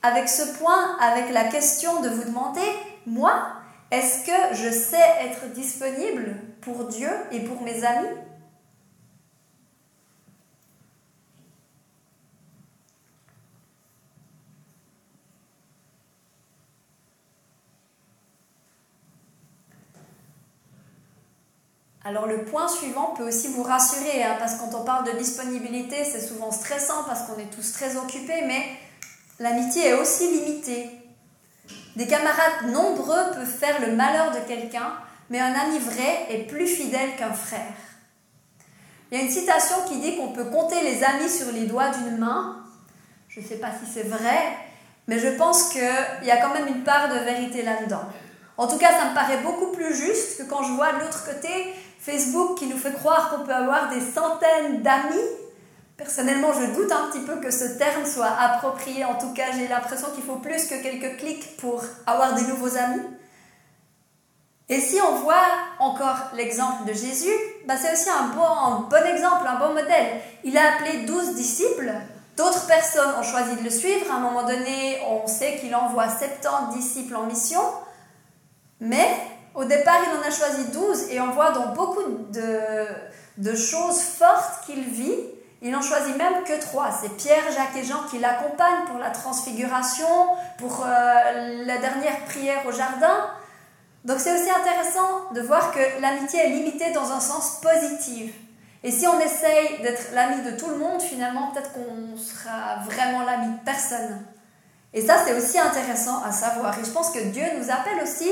avec 0.00 0.26
ce 0.26 0.56
point, 0.56 0.96
avec 1.00 1.30
la 1.30 1.44
question 1.44 2.00
de 2.00 2.08
vous 2.08 2.24
demander, 2.24 2.62
moi, 3.04 3.46
est-ce 3.90 4.24
que 4.24 4.54
je 4.54 4.70
sais 4.70 5.04
être 5.20 5.52
disponible 5.52 6.36
pour 6.62 6.86
Dieu 6.86 7.10
et 7.30 7.40
pour 7.40 7.60
mes 7.60 7.84
amis? 7.84 8.08
Alors 22.04 22.26
le 22.26 22.44
point 22.44 22.66
suivant 22.66 23.14
peut 23.16 23.28
aussi 23.28 23.48
vous 23.48 23.62
rassurer, 23.62 24.24
hein, 24.24 24.34
parce 24.38 24.54
que 24.54 24.60
quand 24.60 24.80
on 24.80 24.84
parle 24.84 25.06
de 25.06 25.18
disponibilité, 25.18 26.04
c'est 26.04 26.20
souvent 26.20 26.50
stressant 26.50 27.04
parce 27.06 27.22
qu'on 27.22 27.38
est 27.38 27.54
tous 27.54 27.72
très 27.72 27.96
occupés, 27.96 28.42
mais 28.46 28.64
l'amitié 29.38 29.88
est 29.88 29.94
aussi 29.94 30.28
limitée. 30.28 30.90
Des 31.94 32.08
camarades 32.08 32.72
nombreux 32.72 33.30
peuvent 33.34 33.46
faire 33.46 33.80
le 33.86 33.94
malheur 33.94 34.32
de 34.32 34.40
quelqu'un, 34.48 34.94
mais 35.30 35.38
un 35.38 35.52
ami 35.54 35.78
vrai 35.78 36.26
est 36.30 36.48
plus 36.48 36.66
fidèle 36.66 37.14
qu'un 37.16 37.32
frère. 37.32 37.72
Il 39.10 39.18
y 39.18 39.20
a 39.20 39.24
une 39.24 39.30
citation 39.30 39.76
qui 39.86 40.00
dit 40.00 40.16
qu'on 40.16 40.32
peut 40.32 40.46
compter 40.46 40.82
les 40.82 41.04
amis 41.04 41.28
sur 41.28 41.52
les 41.52 41.66
doigts 41.66 41.90
d'une 41.90 42.16
main. 42.16 42.64
Je 43.28 43.40
ne 43.40 43.44
sais 43.44 43.58
pas 43.58 43.68
si 43.70 43.90
c'est 43.92 44.08
vrai, 44.08 44.56
mais 45.06 45.20
je 45.20 45.28
pense 45.28 45.68
qu'il 45.68 45.82
y 46.24 46.30
a 46.30 46.38
quand 46.38 46.52
même 46.52 46.66
une 46.66 46.82
part 46.82 47.08
de 47.10 47.18
vérité 47.18 47.62
là-dedans. 47.62 48.02
En 48.56 48.66
tout 48.66 48.78
cas, 48.78 48.92
ça 48.92 49.10
me 49.10 49.14
paraît 49.14 49.38
beaucoup 49.38 49.72
plus 49.72 49.94
juste 49.94 50.38
que 50.38 50.42
quand 50.48 50.62
je 50.62 50.72
vois 50.72 50.92
de 50.94 51.00
l'autre 51.00 51.24
côté 51.24 51.74
Facebook 52.04 52.58
qui 52.58 52.66
nous 52.66 52.76
fait 52.76 52.92
croire 52.92 53.30
qu'on 53.30 53.44
peut 53.44 53.54
avoir 53.54 53.88
des 53.88 54.00
centaines 54.00 54.82
d'amis. 54.82 55.28
Personnellement, 55.96 56.52
je 56.52 56.74
doute 56.74 56.90
un 56.90 57.08
petit 57.10 57.24
peu 57.24 57.36
que 57.36 57.52
ce 57.52 57.78
terme 57.78 58.04
soit 58.04 58.32
approprié. 58.40 59.04
En 59.04 59.14
tout 59.14 59.32
cas, 59.32 59.52
j'ai 59.56 59.68
l'impression 59.68 60.08
qu'il 60.12 60.24
faut 60.24 60.36
plus 60.36 60.66
que 60.66 60.82
quelques 60.82 61.18
clics 61.18 61.56
pour 61.58 61.80
avoir 62.06 62.34
des 62.34 62.42
nouveaux 62.42 62.76
amis. 62.76 63.02
Et 64.68 64.80
si 64.80 64.98
on 65.00 65.16
voit 65.16 65.46
encore 65.78 66.16
l'exemple 66.34 66.86
de 66.86 66.92
Jésus, 66.92 67.30
bah 67.66 67.74
c'est 67.80 67.92
aussi 67.92 68.10
un 68.10 68.34
bon, 68.34 68.96
exemple, 69.04 69.46
un 69.46 69.58
bon 69.60 69.74
modèle. 69.74 70.20
Il 70.42 70.58
a 70.58 70.74
appelé 70.74 71.04
douze 71.04 71.34
disciples. 71.34 71.92
D'autres 72.36 72.66
personnes 72.66 73.14
ont 73.20 73.22
choisi 73.22 73.54
de 73.56 73.62
le 73.62 73.70
suivre. 73.70 74.10
À 74.10 74.16
un 74.16 74.20
moment 74.20 74.42
donné, 74.42 74.98
on 75.08 75.28
sait 75.28 75.58
qu'il 75.58 75.74
envoie 75.76 76.08
70 76.08 76.76
disciples 76.76 77.14
en 77.14 77.26
mission. 77.26 77.60
Mais 78.80 79.06
au 79.54 79.64
départ, 79.64 80.00
il 80.06 80.18
en 80.18 80.26
a 80.26 80.30
choisi 80.30 80.64
12 80.72 81.10
et 81.10 81.20
on 81.20 81.30
voit 81.30 81.50
dans 81.50 81.68
beaucoup 81.68 82.02
de, 82.30 83.54
choses 83.54 84.00
fortes 84.00 84.64
qu'il 84.66 84.82
vit, 84.82 85.18
il 85.60 85.70
n'en 85.70 85.82
choisit 85.82 86.16
même 86.16 86.42
que 86.44 86.58
trois. 86.60 86.90
C'est 86.90 87.16
Pierre, 87.16 87.44
Jacques 87.54 87.76
et 87.76 87.84
Jean 87.84 88.02
qui 88.10 88.18
l'accompagnent 88.18 88.84
pour 88.86 88.98
la 88.98 89.10
transfiguration, 89.10 90.06
pour 90.58 90.84
euh, 90.84 91.64
la 91.64 91.78
dernière 91.78 92.24
prière 92.24 92.66
au 92.66 92.72
jardin. 92.72 93.30
Donc 94.04 94.18
c'est 94.18 94.32
aussi 94.32 94.50
intéressant 94.50 95.32
de 95.34 95.40
voir 95.42 95.70
que 95.72 96.00
l'amitié 96.00 96.40
est 96.40 96.48
limitée 96.48 96.90
dans 96.92 97.12
un 97.12 97.20
sens 97.20 97.60
positif. 97.60 98.32
Et 98.82 98.90
si 98.90 99.06
on 99.06 99.20
essaye 99.20 99.80
d'être 99.82 100.12
l'ami 100.12 100.42
de 100.42 100.56
tout 100.56 100.68
le 100.68 100.76
monde, 100.76 101.00
finalement, 101.00 101.52
peut-être 101.52 101.72
qu'on 101.72 102.16
sera 102.16 102.80
vraiment 102.84 103.22
l'ami 103.22 103.52
de 103.52 103.64
personne. 103.64 104.24
Et 104.92 105.06
ça, 105.06 105.18
c'est 105.24 105.34
aussi 105.34 105.58
intéressant 105.58 106.20
à 106.24 106.32
savoir. 106.32 106.76
Et 106.78 106.84
je 106.84 106.90
pense 106.90 107.10
que 107.10 107.20
Dieu 107.20 107.44
nous 107.58 107.70
appelle 107.70 108.02
aussi 108.02 108.28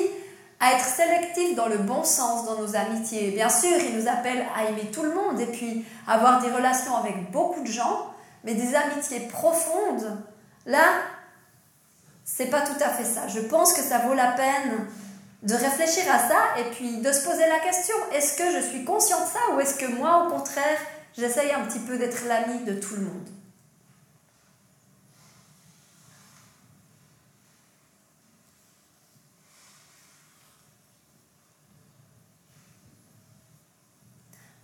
à 0.60 0.74
être 0.74 0.84
sélectif 0.84 1.56
dans 1.56 1.66
le 1.66 1.78
bon 1.78 2.04
sens 2.04 2.44
dans 2.44 2.60
nos 2.60 2.76
amitiés. 2.76 3.30
Bien 3.30 3.48
sûr, 3.48 3.76
il 3.78 3.98
nous 3.98 4.08
appelle 4.08 4.44
à 4.54 4.64
aimer 4.64 4.90
tout 4.92 5.02
le 5.02 5.14
monde 5.14 5.40
et 5.40 5.46
puis 5.46 5.84
avoir 6.06 6.42
des 6.42 6.50
relations 6.50 6.94
avec 6.96 7.30
beaucoup 7.30 7.62
de 7.62 7.66
gens, 7.66 8.06
mais 8.44 8.54
des 8.54 8.74
amitiés 8.74 9.20
profondes, 9.20 10.18
là, 10.66 10.84
c'est 12.24 12.46
pas 12.46 12.60
tout 12.60 12.80
à 12.80 12.90
fait 12.90 13.04
ça. 13.04 13.26
Je 13.28 13.40
pense 13.40 13.72
que 13.72 13.80
ça 13.80 13.98
vaut 13.98 14.14
la 14.14 14.32
peine 14.32 14.86
de 15.42 15.54
réfléchir 15.54 16.04
à 16.12 16.18
ça 16.18 16.38
et 16.58 16.64
puis 16.74 16.98
de 16.98 17.10
se 17.10 17.24
poser 17.24 17.48
la 17.48 17.58
question 17.60 17.96
est-ce 18.14 18.36
que 18.36 18.52
je 18.52 18.66
suis 18.66 18.84
conscient 18.84 19.20
de 19.20 19.26
ça 19.26 19.54
ou 19.54 19.60
est-ce 19.60 19.76
que 19.76 19.86
moi, 19.86 20.26
au 20.26 20.30
contraire, 20.30 20.78
j'essaye 21.16 21.52
un 21.52 21.64
petit 21.64 21.78
peu 21.80 21.96
d'être 21.96 22.26
l'ami 22.28 22.64
de 22.64 22.74
tout 22.74 22.96
le 22.96 23.02
monde? 23.02 23.28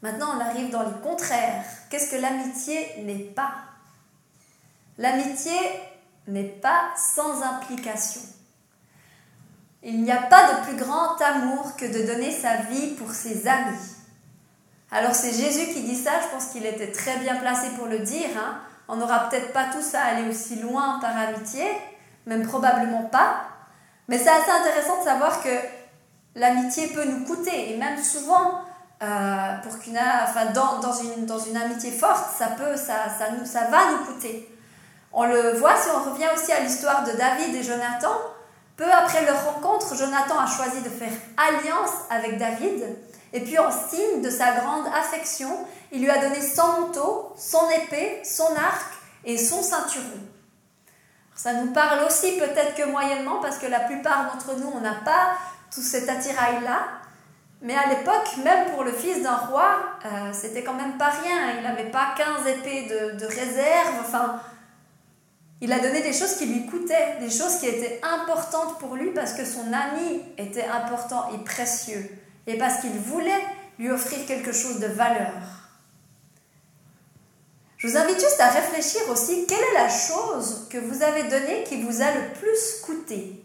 Maintenant, 0.07 0.37
on 0.37 0.41
arrive 0.41 0.71
dans 0.71 0.85
le 0.85 0.95
contraire. 1.03 1.65
Qu'est-ce 1.91 2.13
que 2.13 2.23
l'amitié 2.23 3.03
n'est 3.03 3.25
pas? 3.25 3.55
L'amitié 4.99 5.59
n'est 6.29 6.45
pas 6.45 6.91
sans 6.97 7.43
implication. 7.43 8.21
Il 9.83 10.05
n'y 10.05 10.13
a 10.13 10.23
pas 10.23 10.53
de 10.53 10.65
plus 10.67 10.77
grand 10.77 11.21
amour 11.21 11.75
que 11.75 11.87
de 11.87 12.07
donner 12.07 12.31
sa 12.31 12.55
vie 12.55 12.95
pour 12.95 13.11
ses 13.11 13.49
amis. 13.49 13.97
Alors 14.93 15.13
c'est 15.13 15.33
Jésus 15.33 15.73
qui 15.73 15.83
dit 15.83 15.97
ça, 15.97 16.13
je 16.23 16.29
pense 16.29 16.53
qu'il 16.53 16.67
était 16.67 16.93
très 16.93 17.17
bien 17.17 17.35
placé 17.41 17.71
pour 17.71 17.89
le 17.89 17.99
dire. 17.99 18.31
Hein. 18.39 18.61
On 18.87 18.95
n'aura 18.95 19.29
peut-être 19.29 19.53
pas 19.53 19.65
tous 19.73 19.97
à 19.97 20.03
aller 20.03 20.29
aussi 20.29 20.61
loin 20.61 21.01
par 21.01 21.19
amitié, 21.19 21.65
même 22.27 22.47
probablement 22.47 23.07
pas. 23.07 23.49
Mais 24.07 24.19
c'est 24.19 24.29
assez 24.29 24.53
intéressant 24.53 25.01
de 25.01 25.05
savoir 25.05 25.43
que 25.43 25.59
l'amitié 26.37 26.87
peut 26.95 27.07
nous 27.07 27.25
coûter, 27.25 27.73
et 27.73 27.77
même 27.77 28.01
souvent, 28.01 28.61
euh, 29.03 29.57
pour 29.63 29.79
qu'une, 29.79 29.99
enfin, 29.99 30.47
dans, 30.55 30.79
dans, 30.79 30.93
une, 30.93 31.27
dans 31.27 31.39
une 31.39 31.57
amitié 31.57 31.91
forte, 31.91 32.31
ça, 32.39 32.49
peut, 32.49 32.77
ça, 32.77 33.09
ça, 33.19 33.27
ça 33.45 33.65
va 33.67 33.93
nous 33.93 34.05
coûter. 34.07 34.51
On 35.13 35.25
le 35.25 35.53
voit 35.53 35.77
si 35.77 35.89
on 35.91 36.11
revient 36.11 36.29
aussi 36.35 36.53
à 36.53 36.61
l'histoire 36.61 37.05
de 37.05 37.13
David 37.13 37.55
et 37.55 37.63
Jonathan. 37.63 38.13
Peu 38.77 38.91
après 38.93 39.25
leur 39.25 39.43
rencontre, 39.45 39.97
Jonathan 39.97 40.39
a 40.39 40.47
choisi 40.47 40.83
de 40.83 40.91
faire 40.91 41.13
alliance 41.37 41.93
avec 42.11 42.39
David. 42.39 42.85
Et 43.33 43.41
puis 43.41 43.59
en 43.59 43.71
signe 43.71 44.23
de 44.23 44.31
sa 44.31 44.53
grande 44.53 44.87
affection, 44.95 45.67
il 45.93 46.03
lui 46.03 46.11
a 46.11 46.19
donné 46.19 46.41
son 46.41 46.81
manteau, 46.81 47.33
son 47.37 47.69
épée, 47.71 48.23
son 48.25 48.55
arc 48.57 48.93
et 49.25 49.39
son 49.39 49.63
ceinturon. 49.63 50.21
Ça 51.35 51.53
nous 51.53 51.73
parle 51.73 52.05
aussi 52.05 52.39
peut-être 52.39 52.75
que 52.75 52.85
moyennement 52.85 53.41
parce 53.43 53.59
que 53.59 53.67
la 53.67 53.81
plupart 53.81 54.33
d'entre 54.33 54.59
nous, 54.59 54.73
on 54.75 54.81
n'a 54.81 54.95
pas 55.05 55.33
tout 55.75 55.83
cet 55.83 56.09
attirail-là. 56.09 56.79
Mais 57.63 57.75
à 57.75 57.89
l'époque, 57.89 58.37
même 58.45 58.71
pour 58.73 58.85
le 58.85 58.93
fils 58.93 59.23
d'un 59.23 59.37
roi, 59.37 59.79
euh, 60.05 60.33
c'était 60.33 60.63
quand 60.63 60.75
même 60.75 60.99
pas 60.99 61.11
rien. 61.11 61.57
Il 61.57 61.63
n'avait 61.63 61.91
pas 61.91 62.15
15 62.17 62.47
épées 62.47 62.83
de, 62.83 63.19
de, 63.19 63.27
réserve. 63.27 63.95
Enfin, 64.01 64.41
il 65.61 65.73
a 65.73 65.79
donné 65.79 66.03
des 66.03 66.13
choses 66.13 66.37
qui 66.37 66.47
lui 66.47 66.67
coûtaient, 66.67 67.17
des 67.19 67.31
choses 67.31 67.59
qui 67.59 67.67
étaient 67.67 68.01
importantes 68.03 68.79
pour 68.79 68.95
lui 68.95 69.11
parce 69.13 69.33
que 69.33 69.45
son 69.45 69.73
ami 69.73 70.23
était 70.37 70.67
important 70.67 71.31
et 71.35 71.43
précieux. 71.45 72.09
Et 72.47 72.59
parce 72.59 72.81
qu'il 72.81 72.93
voulait 72.93 73.43
lui 73.79 73.91
offrir 73.91 74.27
quelque 74.27 74.53
chose 74.53 74.79
de 74.79 74.87
valeur. 74.87 75.33
Je 77.79 77.89
vous 77.89 77.97
invite 77.97 78.21
juste 78.21 78.41
à 78.41 78.49
réfléchir 78.49 79.03
aussi, 79.11 79.47
quelle 79.47 79.59
est 79.59 79.75
la 79.75 79.89
chose 79.89 80.67
que 80.71 80.79
vous 80.79 81.03
avez 81.03 81.25
donnée 81.25 81.65
qui 81.65 81.83
vous 81.83 82.01
a 82.01 82.11
le 82.11 82.33
plus 82.39 82.81
coûté? 82.83 83.45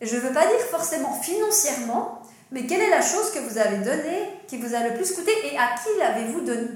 Je 0.00 0.16
ne 0.16 0.20
veux 0.20 0.32
pas 0.32 0.46
dire 0.46 0.60
forcément 0.70 1.12
financièrement, 1.20 2.22
mais 2.50 2.66
quelle 2.66 2.80
est 2.80 2.90
la 2.90 3.02
chose 3.02 3.32
que 3.32 3.40
vous 3.40 3.58
avez 3.58 3.78
donnée 3.78 4.30
qui 4.46 4.56
vous 4.58 4.74
a 4.74 4.88
le 4.88 4.94
plus 4.94 5.12
coûté 5.12 5.32
et 5.44 5.58
à 5.58 5.74
qui 5.74 5.98
l'avez-vous 5.98 6.40
donnée? 6.42 6.68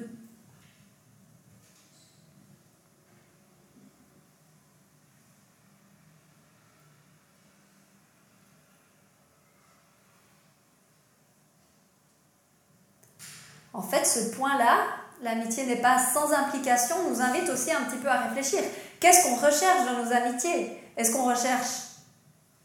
En 13.73 13.83
fait, 13.83 14.05
ce 14.05 14.35
point-là, 14.37 14.85
l'amitié 15.23 15.65
n'est 15.65 15.77
pas 15.77 15.99
sans 15.99 16.33
implication, 16.33 16.97
nous 17.09 17.21
invite 17.21 17.49
aussi 17.49 17.73
un 17.73 17.83
petit 17.85 17.99
peu 17.99 18.09
à 18.09 18.29
réfléchir. 18.29 18.61
Qu'est-ce 18.99 19.23
qu'on 19.23 19.37
recherche 19.37 19.87
dans 19.87 20.05
nos 20.05 20.13
amitiés? 20.13 20.83
Est-ce 20.97 21.13
qu'on 21.13 21.25
recherche 21.25 21.71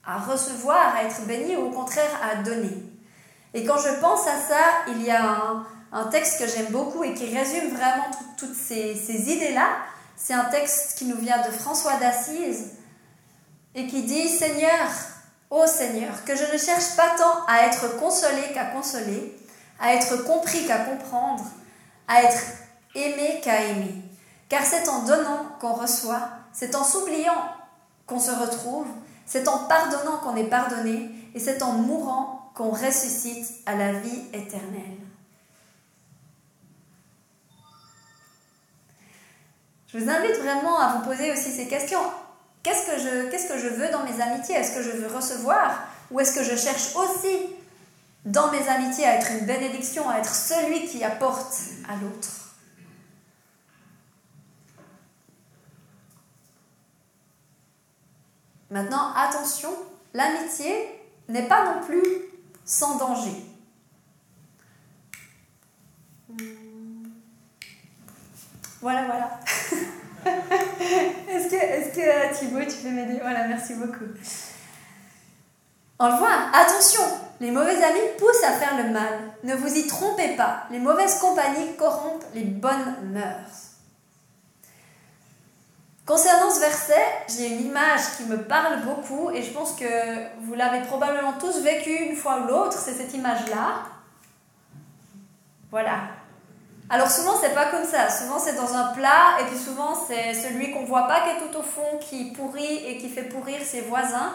à 0.04 0.18
recevoir, 0.18 0.96
à 0.96 1.04
être 1.04 1.26
béni 1.26 1.56
ou 1.56 1.68
au 1.68 1.70
contraire 1.70 2.10
à 2.22 2.36
donner? 2.44 2.85
Et 3.56 3.64
quand 3.64 3.78
je 3.78 4.02
pense 4.02 4.28
à 4.28 4.38
ça, 4.38 4.60
il 4.90 5.02
y 5.02 5.10
a 5.10 5.64
un, 5.94 6.04
texte 6.12 6.40
que 6.40 6.46
j'aime 6.46 6.74
beaucoup 6.74 7.06
et 7.06 7.14
qui 7.14 7.34
résume 7.34 7.70
vraiment 7.70 8.12
toutes 8.38 8.54
ces, 8.54 9.32
idées-là. 9.32 9.78
C'est 10.18 10.34
un 10.34 10.44
texte 10.44 10.98
qui 10.98 11.06
nous 11.06 11.16
vient 11.16 11.42
de 11.42 11.52
François 11.52 11.94
d'Assise 11.94 12.74
et 13.74 13.88
qui 13.88 14.04
dit 14.04 14.28
Seigneur, 14.28 14.90
ô 15.50 15.66
Seigneur, 15.68 16.26
que 16.26 16.36
je 16.36 16.52
ne 16.52 16.58
cherche 16.58 16.98
pas 16.98 17.16
tant 17.18 17.46
à 17.48 17.66
être 17.66 17.98
consolé 17.98 18.42
qu'à 18.54 18.66
consoler, 18.66 19.40
à 19.80 19.94
être 19.94 20.26
compris 20.26 20.68
qu'à 20.68 20.80
comprendre, 20.80 21.46
à 22.10 22.24
être 22.24 22.44
aimé 22.94 23.40
qu'à 23.42 23.62
aimer. 23.62 24.02
Car 24.50 24.66
c'est 24.66 24.90
en 24.90 25.04
donnant 25.04 25.46
qu'on 25.62 25.74
reçoit, 25.74 26.28
c'est 26.52 26.76
en 26.76 26.84
s'oubliant 26.84 27.42
qu'on 28.06 28.20
se 28.20 28.32
retrouve, 28.32 28.88
c'est 29.26 29.48
en 29.48 29.60
pardonnant 29.60 30.18
qu'on 30.18 30.36
est 30.36 30.44
pardonné, 30.50 31.10
et 31.34 31.40
c'est 31.40 31.64
en 31.64 31.72
mourant 31.72 32.45
qu'on 32.56 32.72
ressuscite 32.72 33.54
à 33.66 33.76
la 33.76 33.92
vie 33.92 34.24
éternelle. 34.34 34.98
Je 39.88 40.00
vous 40.00 40.10
invite 40.10 40.38
vraiment 40.38 40.80
à 40.80 40.96
vous 40.96 41.06
poser 41.06 41.32
aussi 41.32 41.52
ces 41.52 41.68
questions. 41.68 42.00
Qu'est-ce 42.64 42.88
que 42.88 42.98
je, 42.98 43.30
qu'est-ce 43.30 43.50
que 43.50 43.60
je 43.60 43.68
veux 43.68 43.90
dans 43.92 44.04
mes 44.04 44.22
amitiés? 44.22 44.56
Est-ce 44.56 44.74
que 44.74 44.82
je 44.82 44.90
veux 44.90 45.14
recevoir? 45.14 45.86
Ou 46.12 46.20
est-ce 46.20 46.34
que 46.34 46.44
je 46.44 46.56
cherche 46.56 46.96
aussi 46.96 47.56
dans 48.26 48.50
mes 48.52 48.68
amitiés 48.68 49.06
à 49.06 49.16
être 49.16 49.32
une 49.32 49.46
bénédiction, 49.46 50.10
à 50.10 50.18
être 50.18 50.34
celui 50.34 50.88
qui 50.88 51.04
apporte 51.04 51.54
à 51.90 51.96
l'autre? 51.98 52.30
Maintenant, 58.72 59.14
attention, 59.14 59.70
l'amitié 60.14 60.74
n'est 61.28 61.48
pas 61.48 61.74
non 61.74 61.86
plus 61.86 62.35
sans 62.66 62.98
danger. 62.98 63.46
Voilà, 68.82 69.06
voilà. 69.06 69.40
est-ce 71.30 71.50
que, 71.50 71.56
est 71.56 71.92
que 71.96 72.38
Thibaut, 72.38 72.60
tu 72.70 72.78
peux 72.84 72.90
m'aider 72.90 73.20
Voilà, 73.22 73.48
merci 73.48 73.76
beaucoup. 73.76 74.06
Voit, 75.98 76.50
attention, 76.54 77.02
les 77.40 77.52
mauvais 77.52 77.82
amis 77.84 78.00
poussent 78.18 78.44
à 78.44 78.52
faire 78.54 78.78
le 78.78 78.92
mal. 78.92 79.14
Ne 79.44 79.56
vous 79.56 79.74
y 79.76 79.88
trompez 79.88 80.36
pas, 80.36 80.64
les 80.72 80.80
mauvaises 80.80 81.20
compagnies 81.20 81.76
corrompent 81.78 82.26
les 82.34 82.44
bonnes 82.44 82.96
mœurs. 83.12 83.65
Concernant 86.06 86.52
ce 86.52 86.60
verset, 86.60 87.04
j'ai 87.28 87.48
une 87.48 87.66
image 87.66 88.02
qui 88.16 88.26
me 88.26 88.38
parle 88.44 88.82
beaucoup 88.82 89.32
et 89.32 89.42
je 89.42 89.52
pense 89.52 89.74
que 89.74 89.86
vous 90.42 90.54
l'avez 90.54 90.82
probablement 90.82 91.34
tous 91.34 91.62
vécu 91.62 91.90
une 91.90 92.16
fois 92.16 92.42
ou 92.42 92.48
l'autre, 92.48 92.78
c'est 92.78 92.94
cette 92.94 93.14
image-là. 93.16 93.86
Voilà. 95.72 96.02
Alors 96.92 97.10
souvent 97.10 97.34
c'est 97.42 97.56
pas 97.56 97.72
comme 97.72 97.84
ça, 97.84 98.08
souvent 98.12 98.38
c'est 98.38 98.54
dans 98.54 98.76
un 98.76 98.94
plat 98.94 99.40
et 99.42 99.46
puis 99.46 99.58
souvent 99.58 99.96
c'est 99.96 100.36
celui 100.36 100.72
qu'on 100.72 100.86
voit 100.86 101.08
pas 101.08 101.22
qui 101.22 101.30
est 101.30 101.50
tout 101.50 101.58
au 101.58 101.64
fond 101.64 101.98
qui 102.00 102.26
pourrit 102.34 102.86
et 102.86 103.00
qui 103.00 103.10
fait 103.10 103.24
pourrir 103.24 103.60
ses 103.64 103.82
voisins. 103.82 104.34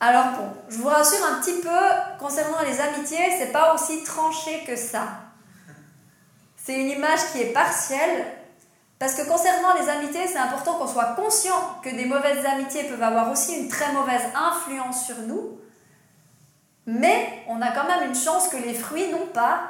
Alors 0.00 0.32
bon, 0.32 0.52
je 0.68 0.76
vous 0.76 0.88
rassure 0.88 1.24
un 1.24 1.40
petit 1.40 1.62
peu 1.62 2.18
concernant 2.18 2.60
les 2.60 2.78
amitiés, 2.78 3.34
c'est 3.38 3.52
pas 3.52 3.74
aussi 3.74 4.04
tranché 4.04 4.62
que 4.66 4.76
ça. 4.76 5.04
C'est 6.56 6.74
une 6.74 6.90
image 6.90 7.20
qui 7.32 7.40
est 7.40 7.52
partielle 7.54 8.26
parce 9.02 9.14
que 9.14 9.22
concernant 9.22 9.74
les 9.74 9.88
amitiés, 9.88 10.28
c'est 10.28 10.38
important 10.38 10.74
qu'on 10.74 10.86
soit 10.86 11.16
conscient 11.16 11.80
que 11.82 11.90
des 11.90 12.04
mauvaises 12.04 12.46
amitiés 12.46 12.84
peuvent 12.84 13.02
avoir 13.02 13.32
aussi 13.32 13.52
une 13.56 13.68
très 13.68 13.90
mauvaise 13.92 14.22
influence 14.32 15.06
sur 15.06 15.16
nous. 15.26 15.58
Mais 16.86 17.42
on 17.48 17.60
a 17.60 17.72
quand 17.72 17.82
même 17.88 18.08
une 18.08 18.14
chance 18.14 18.46
que 18.46 18.58
les 18.58 18.74
fruits 18.74 19.10
n'ont 19.10 19.26
pas. 19.34 19.62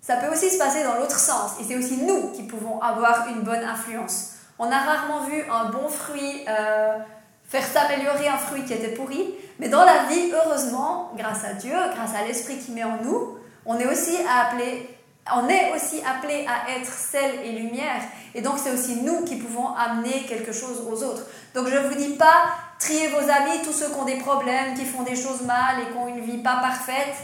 Ça 0.00 0.14
peut 0.18 0.32
aussi 0.32 0.48
se 0.48 0.58
passer 0.58 0.84
dans 0.84 0.94
l'autre 0.94 1.18
sens. 1.18 1.58
Et 1.58 1.64
c'est 1.64 1.76
aussi 1.76 2.04
nous 2.04 2.30
qui 2.30 2.44
pouvons 2.44 2.80
avoir 2.80 3.26
une 3.26 3.40
bonne 3.40 3.64
influence. 3.64 4.34
On 4.60 4.70
a 4.70 4.78
rarement 4.78 5.24
vu 5.24 5.42
un 5.50 5.64
bon 5.70 5.88
fruit 5.88 6.44
euh, 6.48 6.98
faire 7.46 7.66
s'améliorer 7.66 8.28
un 8.28 8.38
fruit 8.38 8.64
qui 8.64 8.74
était 8.74 8.94
pourri. 8.94 9.34
Mais 9.58 9.68
dans 9.68 9.84
la 9.84 10.04
vie, 10.04 10.30
heureusement, 10.32 11.10
grâce 11.16 11.44
à 11.44 11.54
Dieu, 11.54 11.74
grâce 11.96 12.14
à 12.14 12.24
l'Esprit 12.24 12.58
qui 12.58 12.70
met 12.70 12.84
en 12.84 12.98
nous, 13.02 13.38
on 13.66 13.76
est 13.76 13.88
aussi 13.88 14.16
appelé 14.28 14.99
on 15.36 15.48
est 15.48 15.72
aussi 15.74 16.02
appelé 16.04 16.46
à 16.46 16.70
être 16.76 16.92
sel 16.92 17.40
et 17.44 17.52
lumière. 17.52 18.02
Et 18.34 18.42
donc, 18.42 18.58
c'est 18.62 18.72
aussi 18.72 18.96
nous 19.02 19.24
qui 19.24 19.36
pouvons 19.36 19.74
amener 19.74 20.24
quelque 20.28 20.52
chose 20.52 20.84
aux 20.88 21.02
autres. 21.02 21.22
Donc, 21.54 21.68
je 21.68 21.76
ne 21.76 21.88
vous 21.88 21.94
dis 21.94 22.14
pas, 22.14 22.42
triez 22.78 23.08
vos 23.08 23.18
amis, 23.18 23.62
tous 23.64 23.72
ceux 23.72 23.88
qui 23.88 23.94
ont 23.94 24.04
des 24.04 24.18
problèmes, 24.18 24.74
qui 24.74 24.84
font 24.84 25.02
des 25.02 25.16
choses 25.16 25.42
mal 25.42 25.80
et 25.80 25.92
qui 25.92 25.96
ont 25.96 26.08
une 26.08 26.20
vie 26.20 26.38
pas 26.38 26.56
parfaite, 26.60 27.14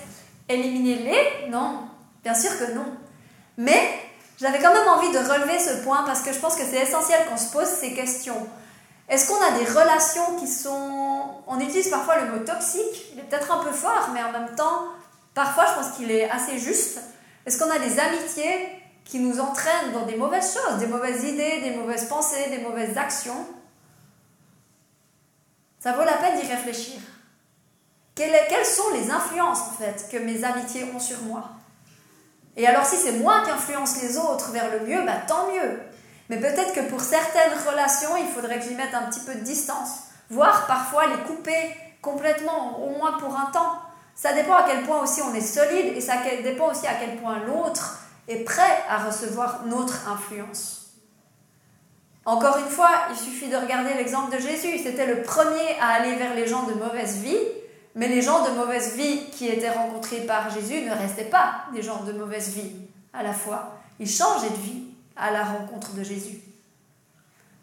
éliminez-les. 0.49 1.51
Non, 1.51 1.81
bien 2.23 2.35
sûr 2.35 2.59
que 2.59 2.73
non. 2.73 2.87
Mais 3.57 4.01
j'avais 4.39 4.59
quand 4.59 4.73
même 4.73 4.89
envie 4.89 5.11
de 5.11 5.19
relever 5.19 5.59
ce 5.59 5.83
point 5.83 6.03
parce 6.05 6.21
que 6.21 6.33
je 6.33 6.39
pense 6.39 6.57
que 6.57 6.63
c'est 6.63 6.83
essentiel 6.83 7.27
qu'on 7.29 7.39
se 7.39 7.51
pose 7.53 7.67
ces 7.67 7.95
questions. 7.95 8.47
Est-ce 9.09 9.29
qu'on 9.29 9.41
a 9.41 9.59
des 9.59 9.65
relations 9.65 10.37
qui 10.39 10.49
sont... 10.49 11.23
On 11.47 11.61
utilise 11.61 11.89
parfois 11.89 12.19
le 12.19 12.33
mot 12.33 12.45
toxique, 12.45 13.13
il 13.13 13.21
est 13.21 13.23
peut-être 13.23 13.53
un 13.53 13.63
peu 13.63 13.71
fort, 13.71 14.11
mais 14.13 14.23
en 14.23 14.33
même 14.33 14.55
temps, 14.57 14.87
parfois 15.33 15.65
je 15.67 15.81
pense 15.81 15.97
qu'il 15.97 16.11
est 16.11 16.29
assez 16.29 16.59
juste. 16.59 16.99
Est-ce 17.47 17.59
qu'on 17.59 17.71
a 17.71 17.79
des 17.79 17.99
amitiés 17.99 18.69
qui 19.05 19.21
nous 19.21 19.41
entraînent 19.41 19.93
dans 19.93 20.05
des 20.05 20.17
mauvaises 20.17 20.53
choses, 20.53 20.79
des 20.79 20.89
mauvaises 20.89 21.23
idées, 21.23 21.61
des 21.63 21.77
mauvaises 21.77 22.09
pensées, 22.09 22.51
des 22.51 22.59
mauvaises 22.59 22.99
actions? 22.99 23.47
Ça 25.79 25.93
vaut 25.93 26.05
la 26.05 26.15
peine 26.15 26.41
d'y 26.41 26.47
réfléchir. 26.47 27.01
Quelles, 28.17 28.35
sont 28.65 28.91
les 28.95 29.11
influences 29.11 29.61
en 29.61 29.73
fait 29.73 30.09
que 30.11 30.17
mes 30.17 30.43
amitiés 30.43 30.91
ont 30.95 30.99
sur 30.99 31.21
moi? 31.23 31.51
Et 32.57 32.67
alors 32.67 32.85
si 32.85 32.97
c'est 32.97 33.13
moi 33.13 33.43
qui 33.45 33.51
influence 33.51 34.03
les 34.03 34.17
autres 34.17 34.51
vers 34.51 34.71
le 34.71 34.87
mieux, 34.87 35.05
bah, 35.05 35.19
tant 35.29 35.53
mieux. 35.53 35.79
Mais 36.29 36.41
peut-être 36.41 36.73
que 36.73 36.89
pour 36.89 37.01
certaines 37.01 37.53
relations, 37.71 38.17
il 38.17 38.27
faudrait 38.27 38.59
que 38.59 38.65
j'y 38.65 38.75
mette 38.75 38.95
un 38.95 39.03
petit 39.03 39.21
peu 39.21 39.35
de 39.35 39.41
distance, 39.41 39.91
voire 40.31 40.67
parfois 40.67 41.07
les 41.07 41.23
couper 41.23 41.77
complètement, 42.03 42.83
au 42.83 42.97
moins 42.97 43.13
pour 43.19 43.37
un 43.37 43.47
temps. 43.53 43.81
Ça 44.17 44.33
dépend 44.33 44.55
à 44.55 44.65
quel 44.67 44.83
point 44.83 45.03
aussi 45.03 45.21
on 45.21 45.35
est 45.35 45.43
solide 45.43 45.95
et 45.95 46.01
ça 46.01 46.17
dépend 46.43 46.71
aussi 46.71 46.87
à 46.87 46.95
quel 46.95 47.17
point 47.17 47.39
l'autre 47.47 48.01
est 48.27 48.45
prêt 48.45 48.83
à 48.89 49.05
recevoir 49.05 49.67
notre 49.67 50.09
influence. 50.09 50.87
Encore 52.25 52.57
une 52.57 52.71
fois, 52.71 52.91
il 53.11 53.17
suffit 53.17 53.49
de 53.49 53.57
regarder 53.57 53.95
l'exemple 53.95 54.35
de 54.35 54.41
Jésus. 54.41 54.79
C'était 54.83 55.07
le 55.07 55.23
premier 55.23 55.79
à 55.81 55.89
aller 55.89 56.17
vers 56.17 56.35
les 56.35 56.49
gens 56.49 56.65
de 56.65 56.73
mauvaise 56.73 57.19
vie, 57.19 57.39
mais 57.95 58.09
les 58.09 58.23
gens 58.23 58.43
de 58.45 58.51
mauvaise 58.57 58.97
vie 58.97 59.31
qui 59.31 59.47
étaient 59.49 59.71
rencontrés 59.71 60.23
par 60.23 60.51
Jésus 60.51 60.83
ne 60.83 60.93
restaient 60.93 61.25
pas 61.25 61.67
des 61.75 61.83
gens 61.83 62.03
de 62.03 62.13
mauvaise 62.13 62.49
vie 62.49 62.73
à 63.13 63.23
la 63.23 63.35
fois. 63.35 63.79
Ils 64.01 64.11
changeaient 64.11 64.51
de 64.51 64.57
vie 64.57 64.83
à 65.15 65.31
la 65.31 65.45
rencontre 65.45 65.93
de 65.93 66.03
Jésus. 66.03 66.41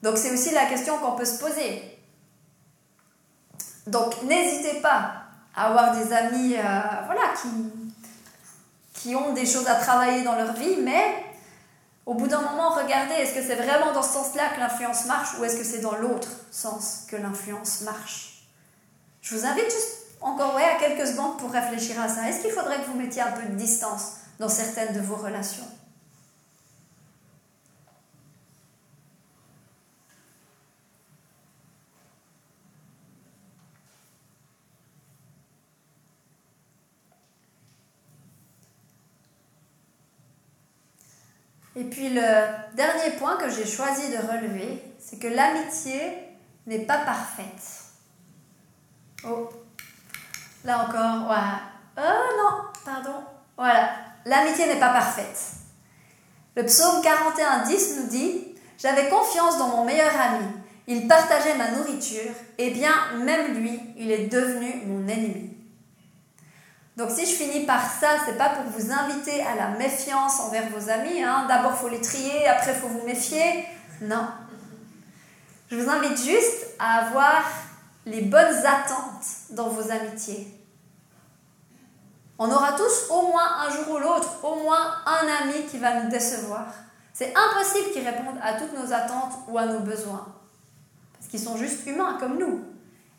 Donc 0.04 0.18
c'est 0.18 0.32
aussi 0.32 0.54
la 0.54 0.68
question 0.68 0.98
qu'on 1.00 1.14
peut 1.14 1.26
se 1.26 1.40
poser. 1.40 1.82
Donc 3.88 4.22
n'hésitez 4.24 4.80
pas 4.82 5.23
avoir 5.56 5.96
des 5.96 6.12
amis 6.14 6.56
euh, 6.56 6.80
voilà, 7.06 7.34
qui, 7.42 7.50
qui 8.94 9.16
ont 9.16 9.34
des 9.34 9.46
choses 9.46 9.68
à 9.68 9.76
travailler 9.76 10.24
dans 10.24 10.36
leur 10.36 10.54
vie, 10.54 10.78
mais 10.82 11.24
au 12.06 12.16
bout 12.16 12.28
d'un 12.28 12.42
moment, 12.42 12.70
regardez, 12.72 13.14
est-ce 13.16 13.34
que 13.34 13.42
c'est 13.42 13.56
vraiment 13.56 13.94
dans 13.94 14.04
ce 14.04 14.14
sens-là 14.14 14.50
que 14.56 14.60
l'influence 14.60 15.06
marche 15.06 15.38
ou 15.40 15.44
est-ce 15.44 15.56
que 15.56 15.64
c'est 15.64 15.80
dans 15.80 15.96
l'autre 15.96 16.30
sens 16.52 17.06
que 17.08 17.16
l'influence 17.16 17.82
marche? 17.82 18.48
Je 19.22 19.36
vous 19.36 19.46
invite 19.46 19.66
juste 19.66 19.98
encore 20.20 20.56
ouais, 20.56 20.64
à 20.64 20.76
quelques 20.80 21.08
secondes 21.08 21.38
pour 21.38 21.52
réfléchir 21.52 22.00
à 22.02 22.10
ça. 22.10 22.28
Est-ce 22.28 22.42
qu'il 22.42 22.52
faudrait 22.52 22.78
que 22.82 22.88
vous 22.88 22.98
mettiez 22.98 23.22
un 23.22 23.32
peu 23.32 23.44
de 23.44 23.56
distance 23.56 24.18
dans 24.40 24.50
certaines 24.50 24.94
de 24.94 25.00
vos 25.00 25.16
relations? 25.16 25.68
Puis 41.94 42.10
le 42.10 42.22
dernier 42.76 43.12
point 43.18 43.38
que 43.38 43.50
j'ai 43.50 43.66
choisi 43.66 44.10
de 44.10 44.18
relever, 44.18 44.82
c'est 45.00 45.20
que 45.20 45.28
l'amitié 45.28 46.02
n'est 46.66 46.86
pas 46.86 47.00
parfaite. 47.00 47.84
Oh, 49.26 49.50
là 50.66 50.86
encore, 50.86 51.26
voilà. 51.26 51.62
Oh 51.98 52.34
non, 52.38 52.64
pardon. 52.84 53.24
Voilà, 53.58 53.92
l'amitié 54.26 54.66
n'est 54.66 54.80
pas 54.80 54.94
parfaite. 54.94 55.40
Le 56.56 56.66
psaume 56.66 57.02
41, 57.02 57.64
10 57.64 57.98
nous 58.00 58.08
dit 58.08 58.56
J'avais 58.78 59.10
confiance 59.10 59.58
dans 59.58 59.68
mon 59.70 59.86
meilleur 59.86 60.12
ami. 60.20 60.46
Il 60.88 61.08
partageait 61.08 61.56
ma 61.58 61.72
nourriture. 61.72 62.32
et 62.58 62.72
bien, 62.72 62.92
même 63.24 63.54
lui, 63.54 63.80
il 63.98 64.12
est 64.12 64.28
devenu 64.28 64.84
mon 64.88 65.08
ennemi. 65.08 65.53
Donc 66.96 67.10
si 67.10 67.26
je 67.26 67.32
finis 67.32 67.66
par 67.66 67.82
ça, 67.82 68.18
c'est 68.26 68.38
pas 68.38 68.50
pour 68.50 68.66
vous 68.66 68.92
inviter 68.92 69.42
à 69.42 69.56
la 69.56 69.70
méfiance 69.78 70.40
envers 70.42 70.70
vos 70.70 70.90
amis. 70.90 71.24
Hein. 71.24 71.46
D'abord, 71.48 71.74
faut 71.74 71.90
les 71.90 72.02
trier, 72.02 72.48
après, 72.48 72.74
faut 72.74 72.88
vous 72.88 73.06
méfier. 73.06 73.66
Non. 74.02 74.28
Je 75.70 75.78
vous 75.78 75.90
invite 75.90 76.22
juste 76.24 76.68
à 76.78 77.06
avoir 77.06 77.44
les 78.06 78.22
bonnes 78.22 78.66
attentes 78.66 79.26
dans 79.50 79.70
vos 79.70 79.90
amitiés. 79.92 80.48
On 82.38 82.52
aura 82.52 82.74
tous 82.74 83.10
au 83.10 83.28
moins 83.28 83.48
un 83.66 83.70
jour 83.72 83.96
ou 83.96 83.98
l'autre, 84.00 84.44
au 84.44 84.56
moins 84.64 84.96
un 85.06 85.28
ami 85.42 85.66
qui 85.66 85.78
va 85.78 86.02
nous 86.02 86.10
décevoir. 86.10 86.66
C'est 87.14 87.34
impossible 87.36 87.92
qu'ils 87.92 88.08
répondent 88.08 88.40
à 88.42 88.54
toutes 88.54 88.74
nos 88.74 88.92
attentes 88.92 89.34
ou 89.48 89.58
à 89.58 89.66
nos 89.66 89.80
besoins. 89.80 90.28
Parce 91.14 91.28
qu'ils 91.28 91.40
sont 91.40 91.58
juste 91.58 91.88
humains 91.88 92.18
comme 92.20 92.38
nous. 92.38 92.62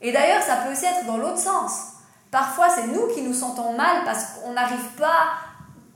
Et 0.01 0.13
d'ailleurs, 0.13 0.43
ça 0.43 0.57
peut 0.57 0.73
aussi 0.73 0.85
être 0.85 1.07
dans 1.07 1.17
l'autre 1.17 1.39
sens. 1.39 1.94
Parfois, 2.35 2.69
c'est 2.69 2.89
nous 2.89 3.07
qui 3.15 3.23
nous 3.23 3.33
sentons 3.33 3.75
mal 3.75 4.03
parce 4.05 4.25
qu'on 4.25 4.55
n'arrive 4.55 4.89
pas 4.99 5.35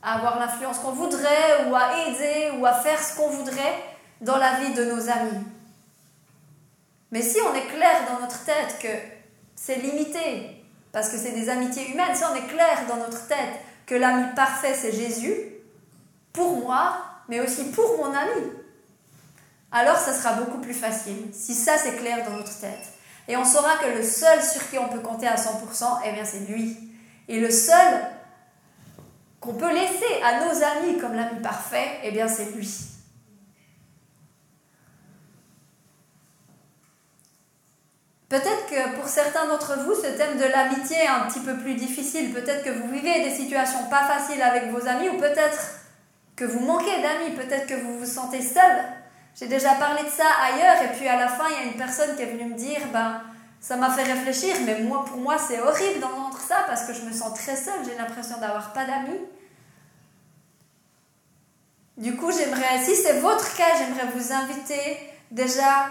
à 0.00 0.18
avoir 0.18 0.38
l'influence 0.38 0.78
qu'on 0.78 0.92
voudrait 0.92 1.66
ou 1.68 1.74
à 1.74 1.98
aider 1.98 2.56
ou 2.56 2.64
à 2.64 2.74
faire 2.74 3.02
ce 3.02 3.16
qu'on 3.16 3.28
voudrait 3.28 3.74
dans 4.20 4.36
la 4.36 4.60
vie 4.60 4.72
de 4.72 4.84
nos 4.84 5.08
amis. 5.10 5.44
Mais 7.10 7.22
si 7.22 7.38
on 7.40 7.52
est 7.56 7.66
clair 7.66 8.06
dans 8.08 8.20
notre 8.20 8.44
tête 8.44 8.78
que 8.80 8.86
c'est 9.56 9.80
limité, 9.80 10.62
parce 10.92 11.08
que 11.08 11.16
c'est 11.16 11.32
des 11.32 11.48
amitiés 11.48 11.90
humaines, 11.90 12.14
si 12.14 12.22
on 12.22 12.36
est 12.36 12.46
clair 12.46 12.86
dans 12.86 12.98
notre 12.98 13.26
tête 13.26 13.58
que 13.84 13.96
l'ami 13.96 14.32
parfait 14.36 14.74
c'est 14.74 14.92
Jésus, 14.92 15.34
pour 16.32 16.60
moi, 16.60 16.98
mais 17.28 17.40
aussi 17.40 17.64
pour 17.72 17.96
mon 17.96 18.14
ami, 18.14 18.46
alors 19.72 19.96
ça 19.96 20.14
sera 20.14 20.34
beaucoup 20.34 20.60
plus 20.60 20.74
facile, 20.74 21.30
si 21.32 21.52
ça 21.52 21.76
c'est 21.78 21.96
clair 21.96 22.24
dans 22.24 22.36
notre 22.36 22.60
tête. 22.60 22.92
Et 23.28 23.36
on 23.36 23.44
saura 23.44 23.76
que 23.76 23.96
le 23.96 24.02
seul 24.02 24.42
sur 24.42 24.68
qui 24.70 24.78
on 24.78 24.88
peut 24.88 25.00
compter 25.00 25.26
à 25.26 25.36
100%, 25.36 26.00
eh 26.06 26.12
bien 26.12 26.24
c'est 26.24 26.50
lui. 26.50 26.76
Et 27.28 27.38
le 27.40 27.50
seul 27.50 28.00
qu'on 29.38 29.54
peut 29.54 29.72
laisser 29.72 30.22
à 30.24 30.44
nos 30.44 30.62
amis 30.62 30.98
comme 30.98 31.14
l'ami 31.14 31.40
parfait, 31.42 32.00
eh 32.02 32.10
bien 32.10 32.26
c'est 32.26 32.50
lui. 32.52 32.68
Peut-être 38.30 38.66
que 38.68 38.96
pour 38.96 39.08
certains 39.08 39.46
d'entre 39.46 39.78
vous, 39.84 39.94
ce 39.94 40.08
thème 40.16 40.36
de 40.36 40.44
l'amitié 40.44 40.96
est 40.96 41.06
un 41.06 41.26
petit 41.28 41.40
peu 41.40 41.56
plus 41.56 41.74
difficile. 41.74 42.32
Peut-être 42.34 42.62
que 42.62 42.70
vous 42.70 42.88
vivez 42.88 43.24
des 43.24 43.34
situations 43.34 43.88
pas 43.88 44.04
faciles 44.04 44.42
avec 44.42 44.70
vos 44.70 44.86
amis 44.86 45.08
ou 45.08 45.18
peut-être 45.18 45.78
que 46.36 46.44
vous 46.44 46.60
manquez 46.60 47.00
d'amis, 47.00 47.34
peut-être 47.36 47.66
que 47.66 47.74
vous 47.74 47.98
vous 47.98 48.06
sentez 48.06 48.42
seul. 48.42 48.84
J'ai 49.38 49.46
déjà 49.46 49.74
parlé 49.74 50.02
de 50.02 50.08
ça 50.08 50.24
ailleurs 50.42 50.82
et 50.82 50.96
puis 50.96 51.06
à 51.06 51.16
la 51.16 51.28
fin, 51.28 51.44
il 51.48 51.54
y 51.54 51.68
a 51.68 51.70
une 51.70 51.78
personne 51.78 52.16
qui 52.16 52.22
est 52.22 52.26
venue 52.26 52.46
me 52.46 52.58
dire, 52.58 52.80
ben, 52.92 53.22
ça 53.60 53.76
m'a 53.76 53.90
fait 53.90 54.02
réfléchir, 54.02 54.56
mais 54.66 54.80
moi, 54.80 55.04
pour 55.04 55.18
moi, 55.18 55.36
c'est 55.38 55.60
horrible 55.60 56.00
d'entendre 56.00 56.38
ça 56.40 56.64
parce 56.66 56.84
que 56.84 56.92
je 56.92 57.02
me 57.02 57.12
sens 57.12 57.34
très 57.34 57.54
seule, 57.54 57.84
j'ai 57.84 57.94
l'impression 57.96 58.38
d'avoir 58.38 58.72
pas 58.72 58.84
d'amis. 58.84 59.20
Du 61.96 62.16
coup, 62.16 62.32
j'aimerais, 62.32 62.82
si 62.82 62.96
c'est 62.96 63.20
votre 63.20 63.56
cas, 63.56 63.76
j'aimerais 63.78 64.06
vous 64.14 64.32
inviter 64.32 64.98
déjà 65.30 65.86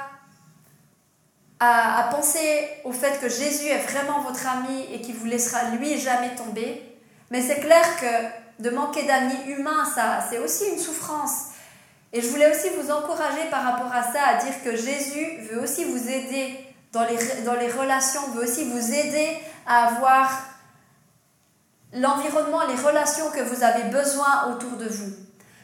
à, 1.60 2.10
penser 2.12 2.70
au 2.84 2.92
fait 2.92 3.20
que 3.20 3.30
Jésus 3.30 3.68
est 3.68 3.80
vraiment 3.80 4.22
votre 4.22 4.46
ami 4.48 4.88
et 4.94 5.02
qu'il 5.02 5.16
vous 5.16 5.26
laissera 5.26 5.70
lui 5.72 5.98
jamais 5.98 6.36
tomber. 6.36 6.84
Mais 7.32 7.42
c'est 7.42 7.60
clair 7.60 7.86
que 8.00 8.64
de 8.64 8.70
manquer 8.70 9.04
d'amis 9.04 9.42
humains, 9.48 9.86
ça, 9.94 10.20
c'est 10.30 10.40
aussi 10.40 10.66
une 10.70 10.80
souffrance. 10.80 11.47
Et 12.14 12.22
je 12.22 12.28
voulais 12.30 12.50
aussi 12.50 12.70
vous 12.80 12.92
encourager 12.92 13.50
par 13.52 13.64
rapport 13.64 13.92
à 13.94 14.04
ça 14.04 14.20
à 14.28 14.36
dire 14.36 14.64
que 14.64 14.76
Jésus 14.76 15.40
veut 15.50 15.62
aussi 15.62 15.84
vous 15.84 16.10
aider 16.10 16.58
dans 16.94 17.04
les, 17.04 17.18
dans 17.44 17.56
les 17.56 17.70
relations, 17.70 18.22
veut 18.34 18.44
aussi 18.44 18.64
vous 18.66 18.94
aider 18.94 19.38
à 19.66 19.88
avoir 19.88 20.30
l'environnement, 21.94 22.66
les 22.68 22.76
relations 22.76 23.30
que 23.32 23.42
vous 23.42 23.64
avez 23.64 23.84
besoin 23.84 24.52
autour 24.52 24.78
de 24.78 24.88
vous. 24.88 25.14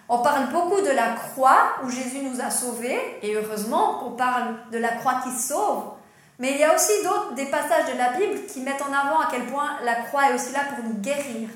On 0.09 0.19
parle 0.19 0.49
beaucoup 0.51 0.81
de 0.81 0.91
la 0.91 1.13
croix 1.13 1.75
où 1.83 1.89
Jésus 1.89 2.19
nous 2.21 2.41
a 2.41 2.51
sauvés, 2.51 2.99
et 3.21 3.35
heureusement 3.35 3.99
qu'on 3.99 4.11
parle 4.11 4.55
de 4.71 4.77
la 4.77 4.89
croix 4.89 5.21
qui 5.23 5.31
sauve. 5.31 5.93
Mais 6.39 6.51
il 6.51 6.57
y 6.57 6.63
a 6.63 6.75
aussi 6.75 6.91
d'autres, 7.03 7.35
des 7.35 7.45
passages 7.45 7.91
de 7.91 7.97
la 7.97 8.09
Bible 8.09 8.45
qui 8.47 8.61
mettent 8.61 8.81
en 8.81 8.93
avant 8.93 9.19
à 9.19 9.27
quel 9.31 9.45
point 9.45 9.77
la 9.83 9.95
croix 9.95 10.29
est 10.29 10.35
aussi 10.35 10.51
là 10.51 10.59
pour 10.75 10.83
nous 10.83 10.95
guérir. 10.95 11.49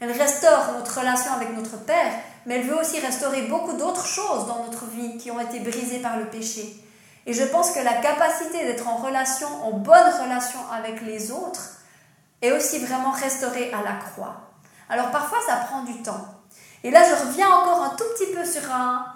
Elle 0.00 0.12
restaure 0.12 0.72
notre 0.78 0.98
relation 0.98 1.32
avec 1.34 1.54
notre 1.54 1.76
Père, 1.84 2.12
mais 2.46 2.56
elle 2.56 2.66
veut 2.66 2.78
aussi 2.78 2.98
restaurer 2.98 3.42
beaucoup 3.42 3.74
d'autres 3.74 4.06
choses 4.06 4.46
dans 4.46 4.64
notre 4.64 4.86
vie 4.86 5.16
qui 5.18 5.30
ont 5.30 5.40
été 5.40 5.60
brisées 5.60 6.00
par 6.00 6.18
le 6.18 6.26
péché. 6.26 6.76
Et 7.26 7.32
je 7.32 7.44
pense 7.44 7.70
que 7.70 7.80
la 7.80 7.94
capacité 7.94 8.64
d'être 8.64 8.88
en 8.88 8.96
relation, 8.96 9.48
en 9.64 9.72
bonne 9.72 10.12
relation 10.22 10.58
avec 10.72 11.02
les 11.02 11.30
autres, 11.30 11.78
est 12.40 12.52
aussi 12.52 12.80
vraiment 12.80 13.12
restaurée 13.12 13.72
à 13.72 13.82
la 13.82 13.94
croix. 13.94 14.40
Alors 14.88 15.10
parfois 15.10 15.38
ça 15.46 15.56
prend 15.56 15.84
du 15.84 16.02
temps. 16.02 16.26
Et 16.84 16.90
là, 16.90 17.02
je 17.04 17.26
reviens 17.26 17.48
encore 17.48 17.82
un 17.82 17.90
tout 17.90 18.04
petit 18.16 18.32
peu 18.34 18.44
sur 18.44 18.62
un, 18.72 19.06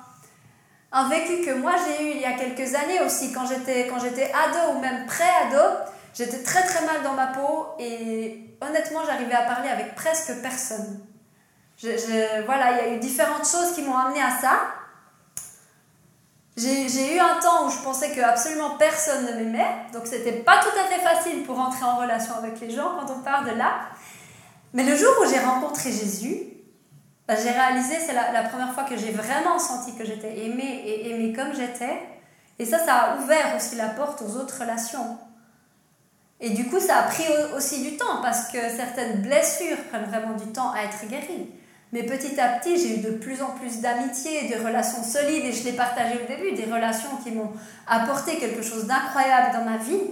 vécu 1.09 1.45
que 1.45 1.53
moi 1.53 1.73
j'ai 1.85 2.05
eu 2.05 2.11
il 2.15 2.21
y 2.21 2.25
a 2.25 2.35
quelques 2.35 2.75
années 2.75 3.01
aussi, 3.01 3.33
quand 3.33 3.47
j'étais, 3.47 3.89
quand 3.89 3.99
j'étais 3.99 4.33
ado 4.33 4.77
ou 4.77 4.81
même 4.81 5.07
pré-ado. 5.07 5.62
J'étais 6.15 6.43
très 6.43 6.62
très 6.62 6.87
mal 6.87 7.03
dans 7.03 7.12
ma 7.12 7.27
peau 7.27 7.67
et 7.79 8.57
honnêtement, 8.62 9.01
j'arrivais 9.05 9.35
à 9.35 9.43
parler 9.43 9.69
avec 9.69 9.95
presque 9.95 10.33
personne. 10.41 11.05
Je, 11.79 12.45
voilà, 12.47 12.73
il 12.73 12.77
y 12.77 12.91
a 12.91 12.95
eu 12.95 12.99
différentes 12.99 13.47
choses 13.47 13.73
qui 13.75 13.83
m'ont 13.83 13.97
amené 13.97 14.23
à 14.23 14.31
ça. 14.31 14.61
J'ai, 16.57 17.15
eu 17.15 17.19
un 17.19 17.39
temps 17.39 17.67
où 17.67 17.71
je 17.71 17.77
pensais 17.83 18.12
que 18.12 18.21
absolument 18.21 18.79
personne 18.79 19.27
ne 19.27 19.33
m'aimait, 19.33 19.77
donc 19.93 20.07
c'était 20.07 20.33
pas 20.33 20.59
tout 20.62 20.71
à 20.71 20.85
fait 20.85 21.01
facile 21.01 21.43
pour 21.43 21.59
entrer 21.59 21.85
en 21.85 21.97
relation 21.97 22.35
avec 22.35 22.59
les 22.61 22.71
gens 22.71 22.97
quand 22.99 23.12
on 23.12 23.21
part 23.21 23.45
de 23.45 23.51
là. 23.51 23.89
Mais 24.73 24.83
le 24.83 24.97
jour 24.97 25.11
où 25.21 25.29
j'ai 25.29 25.39
rencontré 25.39 25.93
Jésus, 25.93 26.45
bah, 27.29 27.35
j'ai 27.35 27.51
réalisé, 27.51 27.97
c'est 28.01 28.15
la, 28.15 28.43
première 28.45 28.73
fois 28.73 28.85
que 28.85 28.97
j'ai 28.97 29.11
vraiment 29.11 29.59
senti 29.59 29.95
que 29.97 30.05
j'étais 30.07 30.47
aimée 30.47 30.83
et 30.87 31.11
aimée 31.11 31.35
comme 31.35 31.55
j'étais. 31.55 32.01
Et 32.59 32.65
ça, 32.65 32.79
ça 32.79 32.95
a 32.95 33.17
ouvert 33.19 33.55
aussi 33.55 33.77
la 33.77 33.89
porte 33.89 34.23
aux 34.23 34.37
autres 34.37 34.61
relations. 34.61 35.19
Et 36.41 36.51
du 36.51 36.69
coup, 36.69 36.81
ça 36.81 37.01
a 37.01 37.03
pris 37.03 37.25
aussi 37.55 37.83
du 37.83 37.99
temps 37.99 38.23
parce 38.23 38.49
que 38.49 38.59
certaines 38.59 39.21
blessures 39.21 39.77
prennent 39.91 40.09
vraiment 40.09 40.35
du 40.35 40.47
temps 40.53 40.73
à 40.73 40.85
être 40.85 41.07
guéries. 41.07 41.51
Mais 41.97 42.03
petit 42.03 42.39
à 42.39 42.59
petit, 42.59 42.77
j'ai 42.77 42.99
eu 42.99 43.01
de 43.01 43.13
plus 43.13 43.41
en 43.41 43.53
plus 43.53 43.81
d'amitié, 43.81 44.55
de 44.55 44.63
relations 44.63 45.03
solides, 45.03 45.47
et 45.47 45.53
je 45.53 45.65
l'ai 45.65 45.73
partagé 45.73 46.21
au 46.23 46.27
début, 46.27 46.53
des 46.53 46.71
relations 46.71 47.09
qui 47.25 47.31
m'ont 47.31 47.53
apporté 47.87 48.37
quelque 48.37 48.61
chose 48.61 48.85
d'incroyable 48.85 49.57
dans 49.57 49.65
ma 49.65 49.79
vie. 49.79 50.03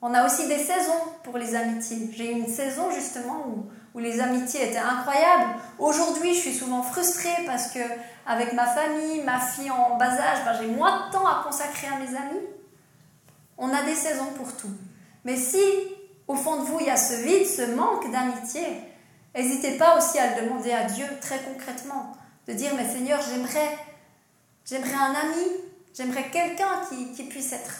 On 0.00 0.14
a 0.14 0.24
aussi 0.24 0.48
des 0.48 0.56
saisons 0.56 1.02
pour 1.24 1.36
les 1.36 1.54
amitiés. 1.54 2.08
J'ai 2.16 2.32
eu 2.32 2.38
une 2.38 2.46
saison 2.46 2.90
justement 2.90 3.44
où 3.48 3.66
où 3.94 3.98
les 3.98 4.18
amitiés 4.18 4.70
étaient 4.70 4.78
incroyables. 4.78 5.50
Aujourd'hui, 5.78 6.32
je 6.32 6.38
suis 6.38 6.54
souvent 6.54 6.82
frustrée 6.82 7.44
parce 7.44 7.66
que 7.66 7.80
avec 8.26 8.54
ma 8.54 8.64
famille, 8.64 9.20
ma 9.26 9.38
fille 9.38 9.70
en 9.70 9.98
bas 9.98 10.06
âge, 10.06 10.38
ben, 10.46 10.54
j'ai 10.58 10.68
moins 10.68 11.06
de 11.06 11.12
temps 11.12 11.26
à 11.26 11.42
consacrer 11.44 11.88
à 11.88 11.98
mes 11.98 12.16
amis. 12.16 12.40
On 13.58 13.68
a 13.68 13.82
des 13.82 13.94
saisons 13.94 14.32
pour 14.34 14.56
tout. 14.56 14.72
Mais 15.26 15.36
si 15.36 15.60
au 16.26 16.34
fond 16.34 16.62
de 16.62 16.62
vous, 16.62 16.80
il 16.80 16.86
y 16.86 16.90
a 16.90 16.96
ce 16.96 17.22
vide, 17.22 17.46
ce 17.46 17.74
manque 17.74 18.10
d'amitié, 18.10 18.62
n'hésitez 19.34 19.78
pas 19.78 19.96
aussi 19.96 20.18
à 20.18 20.34
le 20.34 20.42
demander 20.42 20.72
à 20.72 20.84
Dieu 20.84 21.06
très 21.20 21.40
concrètement. 21.40 22.16
De 22.46 22.52
dire, 22.52 22.72
mais 22.76 22.88
Seigneur, 22.88 23.20
j'aimerais, 23.22 23.78
j'aimerais 24.64 24.94
un 24.94 25.14
ami, 25.14 25.46
j'aimerais 25.94 26.28
quelqu'un 26.30 26.82
qui, 26.88 27.12
qui 27.12 27.24
puisse 27.24 27.52
être, 27.52 27.74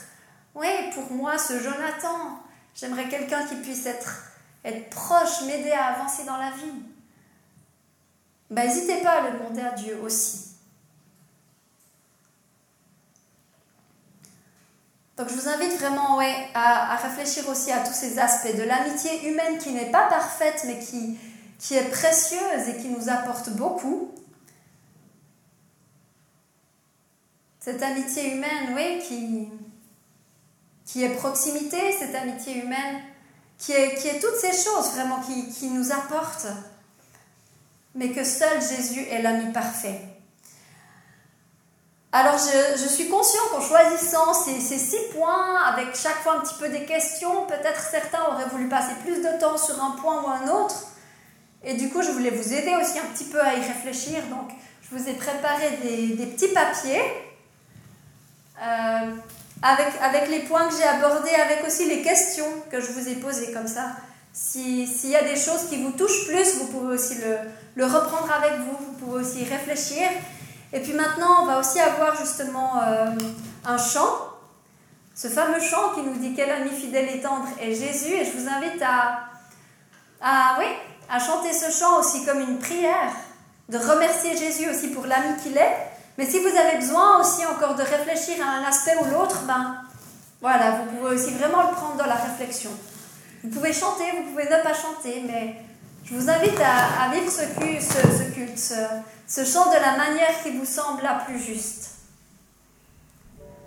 oui, 0.54 0.68
pour 0.94 1.10
moi, 1.10 1.36
ce 1.38 1.58
Jonathan, 1.58 2.38
j'aimerais 2.74 3.08
quelqu'un 3.08 3.44
qui 3.44 3.56
puisse 3.56 3.86
être 3.86 4.32
être 4.64 4.90
proche, 4.90 5.42
m'aider 5.46 5.72
à 5.72 5.86
avancer 5.86 6.24
dans 6.24 6.36
la 6.36 6.50
vie, 6.50 6.82
ben, 8.50 8.66
n'hésitez 8.66 9.02
pas 9.02 9.22
à 9.22 9.30
le 9.30 9.38
demander 9.38 9.62
à 9.62 9.70
Dieu 9.72 9.98
aussi. 10.02 10.50
Donc 15.16 15.28
je 15.28 15.34
vous 15.34 15.48
invite 15.48 15.78
vraiment 15.78 16.16
ouais, 16.16 16.48
à, 16.54 16.96
réfléchir 16.96 17.48
aussi 17.48 17.70
à 17.70 17.80
tous 17.80 17.92
ces 17.92 18.18
aspects 18.18 18.56
de 18.56 18.62
l'amitié 18.62 19.28
humaine 19.28 19.58
qui 19.58 19.72
n'est 19.72 19.90
pas 19.90 20.08
parfaite 20.08 20.64
mais 20.66 20.78
qui, 20.78 21.18
qui 21.62 21.76
est 21.76 21.90
précieuse 21.90 22.68
et 22.68 22.76
qui 22.76 22.88
nous 22.88 23.08
apporte 23.08 23.50
beaucoup. 23.50 24.12
Cette 27.60 27.80
amitié 27.80 28.34
humaine, 28.34 28.74
oui, 28.74 28.98
qui, 29.06 29.48
qui 30.84 31.04
est 31.04 31.14
proximité, 31.14 31.92
cette 31.92 32.16
amitié 32.16 32.64
humaine 32.64 33.00
qui 33.58 33.70
est, 33.70 33.94
qui 33.94 34.08
est 34.08 34.18
toutes 34.18 34.34
ces 34.34 34.50
choses 34.50 34.90
vraiment 34.96 35.20
qui, 35.20 35.48
qui 35.50 35.68
nous 35.68 35.92
apportent, 35.92 36.48
mais 37.94 38.10
que 38.10 38.24
seul 38.24 38.60
Jésus 38.60 39.02
est 39.02 39.22
l'ami 39.22 39.52
parfait. 39.52 40.00
Alors 42.10 42.38
je, 42.38 42.82
je 42.82 42.88
suis 42.88 43.08
conscient 43.08 43.40
qu'en 43.52 43.60
choisissant 43.60 44.34
ces, 44.34 44.58
ces, 44.60 44.78
six 44.78 45.12
points, 45.14 45.62
avec 45.62 45.94
chaque 45.94 46.22
fois 46.22 46.38
un 46.38 46.40
petit 46.40 46.58
peu 46.58 46.68
des 46.70 46.86
questions, 46.86 47.46
peut-être 47.46 47.80
certains 47.80 48.24
auraient 48.32 48.48
voulu 48.48 48.68
passer 48.68 48.94
plus 49.04 49.22
de 49.22 49.38
temps 49.38 49.56
sur 49.56 49.80
un 49.80 49.92
point 49.92 50.24
ou 50.24 50.26
un 50.28 50.48
autre. 50.48 50.88
Et 51.64 51.74
du 51.74 51.88
coup, 51.88 52.02
je 52.02 52.10
voulais 52.10 52.30
vous 52.30 52.52
aider 52.52 52.74
aussi 52.80 52.98
un 52.98 53.12
petit 53.14 53.24
peu 53.24 53.40
à 53.40 53.54
y 53.54 53.60
réfléchir. 53.60 54.22
Donc, 54.30 54.50
je 54.82 54.96
vous 54.96 55.08
ai 55.08 55.14
préparé 55.14 55.70
des, 55.82 56.26
petits 56.26 56.48
papiers. 56.48 57.02
Euh, 58.60 59.10
avec, 59.62 59.88
avec 60.02 60.28
les 60.28 60.40
points 60.40 60.68
que 60.68 60.74
j'ai 60.76 60.84
abordés, 60.84 61.30
avec 61.30 61.64
aussi 61.66 61.88
les 61.88 62.02
questions 62.02 62.46
que 62.70 62.80
je 62.80 62.90
vous 62.92 63.08
ai 63.08 63.14
posées 63.14 63.52
comme 63.52 63.68
ça. 63.68 63.92
S'il 64.32 65.10
y 65.10 65.16
a 65.16 65.22
des 65.22 65.36
choses 65.36 65.68
qui 65.68 65.82
vous 65.82 65.92
touchent 65.92 66.26
plus, 66.26 66.56
vous 66.56 66.66
pouvez 66.66 66.94
aussi 66.94 67.16
le, 67.76 67.84
reprendre 67.84 68.32
avec 68.32 68.60
vous, 68.60 68.76
vous 68.78 68.92
pouvez 68.94 69.20
aussi 69.20 69.44
réfléchir. 69.44 70.08
Et 70.72 70.80
puis 70.80 70.94
maintenant, 70.94 71.42
on 71.42 71.46
va 71.46 71.60
aussi 71.60 71.78
avoir 71.78 72.16
justement 72.16 72.82
euh, 72.82 73.10
un 73.64 73.78
chant, 73.78 74.30
ce 75.14 75.28
fameux 75.28 75.60
chant 75.60 75.90
qui 75.94 76.00
nous 76.00 76.14
dit 76.14 76.32
quel 76.34 76.50
ami 76.50 76.70
fidèle 76.70 77.14
et 77.14 77.20
tendre 77.20 77.46
est 77.60 77.74
Jésus. 77.74 78.14
Et 78.14 78.24
je 78.24 78.30
vous 78.30 78.48
invite 78.48 78.82
à, 78.82 79.26
à, 80.22 80.58
oui, 80.58 80.66
à 81.12 81.20
chanter 81.20 81.52
ce 81.52 81.70
chant 81.70 82.00
aussi 82.00 82.24
comme 82.24 82.40
une 82.40 82.58
prière, 82.58 83.12
de 83.68 83.78
remercier 83.78 84.36
Jésus 84.36 84.68
aussi 84.68 84.88
pour 84.88 85.06
l'ami 85.06 85.40
qu'il 85.42 85.56
est 85.56 85.92
mais 86.18 86.26
si 86.26 86.38
vous 86.40 86.48
avez 86.56 86.76
besoin 86.76 87.20
aussi 87.20 87.44
encore 87.46 87.74
de 87.74 87.82
réfléchir 87.82 88.44
à 88.44 88.50
un 88.58 88.64
aspect 88.64 88.96
ou 89.00 89.04
l'autre, 89.04 89.42
ben 89.46 89.76
voilà, 90.40 90.72
vous 90.72 90.96
pouvez 90.96 91.14
aussi 91.14 91.30
vraiment 91.32 91.62
le 91.62 91.74
prendre 91.74 91.96
dans 91.96 92.06
la 92.06 92.16
réflexion. 92.16 92.70
Vous 93.42 93.50
pouvez 93.50 93.72
chanter, 93.72 94.04
vous 94.16 94.30
pouvez 94.30 94.44
ne 94.44 94.62
pas 94.62 94.74
chanter, 94.74 95.22
mais 95.26 95.56
je 96.04 96.14
vous 96.14 96.28
invite 96.28 96.60
à, 96.60 97.10
vivre 97.14 97.30
ce, 97.30 97.44
culte, 98.34 98.74
ce 99.26 99.44
chant 99.44 99.70
de 99.70 99.80
la 99.80 99.96
manière 99.96 100.42
qui 100.42 100.50
vous 100.50 100.66
semble 100.66 101.02
la 101.02 101.14
plus 101.14 101.38
juste. 101.38 101.92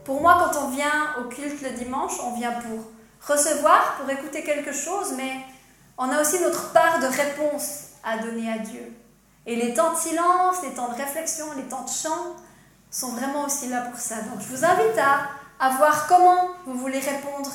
Pour 0.03 0.21
moi, 0.21 0.37
quand 0.39 0.59
on 0.65 0.69
vient 0.69 1.15
au 1.19 1.23
culte 1.23 1.61
le 1.63 1.71
dimanche, 1.71 2.13
on 2.23 2.35
vient 2.37 2.51
pour 2.51 2.91
recevoir, 3.27 3.95
pour 3.99 4.09
écouter 4.09 4.43
quelque 4.43 4.71
chose, 4.71 5.13
mais 5.17 5.31
on 5.97 6.09
a 6.09 6.21
aussi 6.21 6.39
notre 6.41 6.71
part 6.71 6.99
de 6.99 7.07
réponse 7.07 7.89
à 8.03 8.17
donner 8.17 8.51
à 8.51 8.59
Dieu. 8.59 8.93
Et 9.45 9.55
les 9.55 9.73
temps 9.73 9.93
de 9.93 9.97
silence, 9.97 10.57
les 10.63 10.73
temps 10.73 10.89
de 10.89 10.95
réflexion, 10.95 11.45
les 11.55 11.63
temps 11.63 11.83
de 11.83 11.89
chant 11.89 12.35
sont 12.89 13.11
vraiment 13.11 13.45
aussi 13.45 13.67
là 13.67 13.81
pour 13.81 13.99
ça. 13.99 14.15
Donc 14.15 14.41
je 14.41 14.55
vous 14.55 14.65
invite 14.65 14.97
à, 14.97 15.29
à 15.59 15.69
voir 15.77 16.07
comment 16.07 16.49
vous 16.65 16.75
voulez 16.75 16.99
répondre 16.99 17.51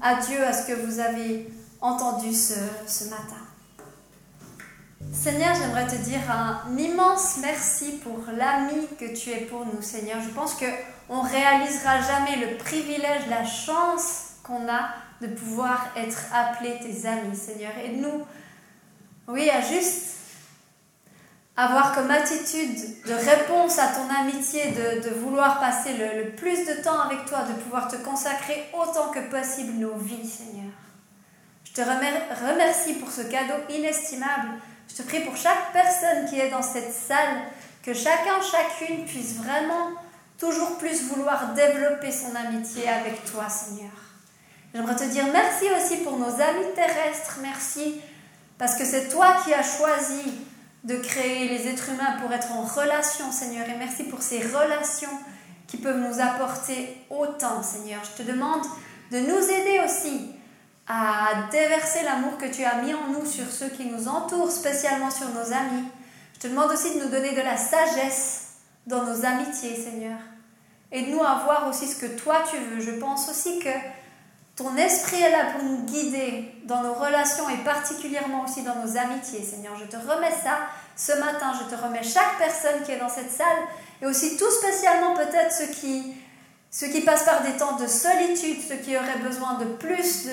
à 0.00 0.14
Dieu, 0.16 0.42
à 0.44 0.52
ce 0.52 0.66
que 0.66 0.72
vous 0.72 0.98
avez 1.00 1.52
entendu 1.80 2.32
ce, 2.32 2.54
ce 2.86 3.04
matin. 3.04 3.42
Seigneur, 5.12 5.54
j'aimerais 5.54 5.86
te 5.86 5.96
dire 5.96 6.20
un 6.30 6.76
immense 6.78 7.36
merci 7.42 7.98
pour 7.98 8.18
l'ami 8.34 8.86
que 8.98 9.14
tu 9.14 9.30
es 9.30 9.40
pour 9.42 9.66
nous, 9.66 9.82
Seigneur. 9.82 10.18
Je 10.22 10.30
pense 10.30 10.54
qu'on 10.54 11.24
ne 11.24 11.28
réalisera 11.28 12.00
jamais 12.00 12.36
le 12.36 12.56
privilège, 12.56 13.26
la 13.28 13.44
chance 13.44 14.36
qu'on 14.42 14.68
a 14.68 14.88
de 15.22 15.28
pouvoir 15.28 15.88
être 15.96 16.18
appelés 16.34 16.78
tes 16.80 17.06
amis, 17.06 17.36
Seigneur. 17.36 17.72
Aide-nous, 17.82 18.26
oui, 19.28 19.48
à 19.48 19.60
juste 19.60 20.16
avoir 21.56 21.94
comme 21.94 22.10
attitude 22.10 23.04
de 23.06 23.12
réponse 23.12 23.78
à 23.78 23.88
ton 23.88 24.08
amitié, 24.20 24.72
de, 24.72 25.10
vouloir 25.10 25.60
passer 25.60 25.92
le, 25.94 26.24
le, 26.24 26.30
plus 26.30 26.66
de 26.66 26.82
temps 26.82 27.00
avec 27.00 27.24
toi, 27.26 27.42
de 27.42 27.52
pouvoir 27.62 27.88
te 27.88 27.96
consacrer 27.96 28.68
autant 28.72 29.10
que 29.10 29.20
possible 29.30 29.72
nos 29.78 29.94
vies, 29.94 30.28
Seigneur. 30.28 30.72
Je 31.64 31.72
te 31.72 31.80
remercie 31.82 32.94
pour 32.94 33.10
ce 33.10 33.22
cadeau 33.22 33.62
inestimable. 33.70 34.48
Je 34.88 34.96
te 34.96 35.02
prie 35.02 35.20
pour 35.20 35.36
chaque 35.36 35.72
personne 35.72 36.28
qui 36.28 36.38
est 36.38 36.50
dans 36.50 36.62
cette 36.62 36.92
salle, 36.92 37.42
que 37.82 37.94
chacun, 37.94 38.40
chacune 38.40 39.04
puisse 39.04 39.36
vraiment 39.36 39.90
toujours 40.38 40.76
plus 40.78 41.04
vouloir 41.04 41.54
développer 41.54 42.10
son 42.10 42.34
amitié 42.34 42.88
avec 42.88 43.24
toi, 43.24 43.48
Seigneur. 43.48 43.92
J'aimerais 44.74 44.96
te 44.96 45.04
dire 45.04 45.24
merci 45.30 45.66
aussi 45.76 45.98
pour 46.02 46.16
nos 46.16 46.40
amis 46.40 46.72
terrestres, 46.74 47.38
merci 47.42 48.00
parce 48.56 48.74
que 48.74 48.84
c'est 48.84 49.08
toi 49.08 49.36
qui 49.44 49.52
as 49.52 49.62
choisi 49.62 50.22
de 50.84 50.96
créer 50.96 51.48
les 51.48 51.68
êtres 51.68 51.90
humains 51.90 52.16
pour 52.20 52.32
être 52.32 52.52
en 52.52 52.62
relation, 52.62 53.30
Seigneur. 53.30 53.68
Et 53.68 53.76
merci 53.76 54.04
pour 54.04 54.22
ces 54.22 54.38
relations 54.38 55.10
qui 55.66 55.76
peuvent 55.76 56.00
nous 56.00 56.20
apporter 56.20 56.96
autant, 57.10 57.62
Seigneur. 57.62 58.00
Je 58.04 58.22
te 58.22 58.28
demande 58.28 58.62
de 59.10 59.18
nous 59.18 59.50
aider 59.50 59.80
aussi 59.84 60.30
à 60.88 61.48
déverser 61.50 62.02
l'amour 62.04 62.38
que 62.38 62.46
tu 62.46 62.64
as 62.64 62.82
mis 62.82 62.94
en 62.94 63.08
nous 63.08 63.26
sur 63.26 63.50
ceux 63.50 63.68
qui 63.68 63.84
nous 63.84 64.08
entourent, 64.08 64.50
spécialement 64.50 65.10
sur 65.10 65.28
nos 65.28 65.52
amis. 65.52 65.84
Je 66.34 66.40
te 66.40 66.46
demande 66.48 66.70
aussi 66.70 66.94
de 66.94 67.04
nous 67.04 67.10
donner 67.10 67.32
de 67.32 67.42
la 67.42 67.56
sagesse 67.56 68.54
dans 68.86 69.04
nos 69.04 69.24
amitiés, 69.24 69.76
Seigneur. 69.76 70.18
Et 70.90 71.02
de 71.02 71.10
nous 71.10 71.22
à 71.22 71.42
voir 71.44 71.68
aussi 71.68 71.86
ce 71.86 71.96
que 71.96 72.06
toi 72.06 72.42
tu 72.50 72.56
veux. 72.56 72.80
Je 72.80 72.98
pense 72.98 73.28
aussi 73.28 73.58
que 73.60 73.70
ton 74.62 74.76
esprit 74.76 75.20
est 75.20 75.30
là 75.30 75.46
pour 75.52 75.64
nous 75.64 75.84
guider 75.84 76.54
dans 76.64 76.82
nos 76.82 76.94
relations 76.94 77.48
et 77.48 77.56
particulièrement 77.64 78.44
aussi 78.44 78.62
dans 78.62 78.76
nos 78.76 78.96
amitiés, 78.96 79.42
Seigneur. 79.42 79.76
Je 79.76 79.84
te 79.84 79.96
remets 79.96 80.30
ça 80.30 80.58
ce 80.96 81.12
matin. 81.18 81.52
Je 81.58 81.74
te 81.74 81.80
remets 81.80 82.02
chaque 82.02 82.38
personne 82.38 82.82
qui 82.84 82.92
est 82.92 82.98
dans 82.98 83.08
cette 83.08 83.30
salle 83.30 83.46
et 84.00 84.06
aussi 84.06 84.36
tout 84.36 84.50
spécialement 84.50 85.14
peut-être 85.14 85.52
ceux 85.52 85.66
qui, 85.66 86.14
ceux 86.70 86.88
qui 86.88 87.00
passent 87.00 87.24
par 87.24 87.42
des 87.42 87.56
temps 87.56 87.76
de 87.76 87.86
solitude, 87.86 88.58
ceux 88.66 88.76
qui 88.76 88.96
auraient 88.96 89.18
besoin 89.22 89.54
de 89.54 89.64
plus 89.64 90.28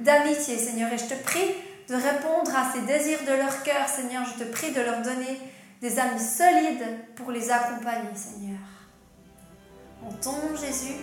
d'amitié, 0.00 0.58
Seigneur. 0.58 0.92
Et 0.92 0.98
je 0.98 1.06
te 1.06 1.22
prie 1.22 1.54
de 1.88 1.94
répondre 1.94 2.50
à 2.54 2.72
ces 2.72 2.82
désirs 2.82 3.20
de 3.26 3.32
leur 3.32 3.62
cœur, 3.62 3.88
Seigneur. 3.88 4.24
Je 4.26 4.44
te 4.44 4.50
prie 4.50 4.72
de 4.72 4.80
leur 4.80 5.00
donner 5.00 5.40
des 5.80 5.98
amis 5.98 6.20
solides 6.20 6.86
pour 7.16 7.30
les 7.30 7.50
accompagner, 7.50 8.14
Seigneur. 8.14 8.58
En 10.06 10.12
ton 10.12 10.56
Jésus. 10.56 10.96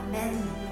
Amen. 0.00 0.71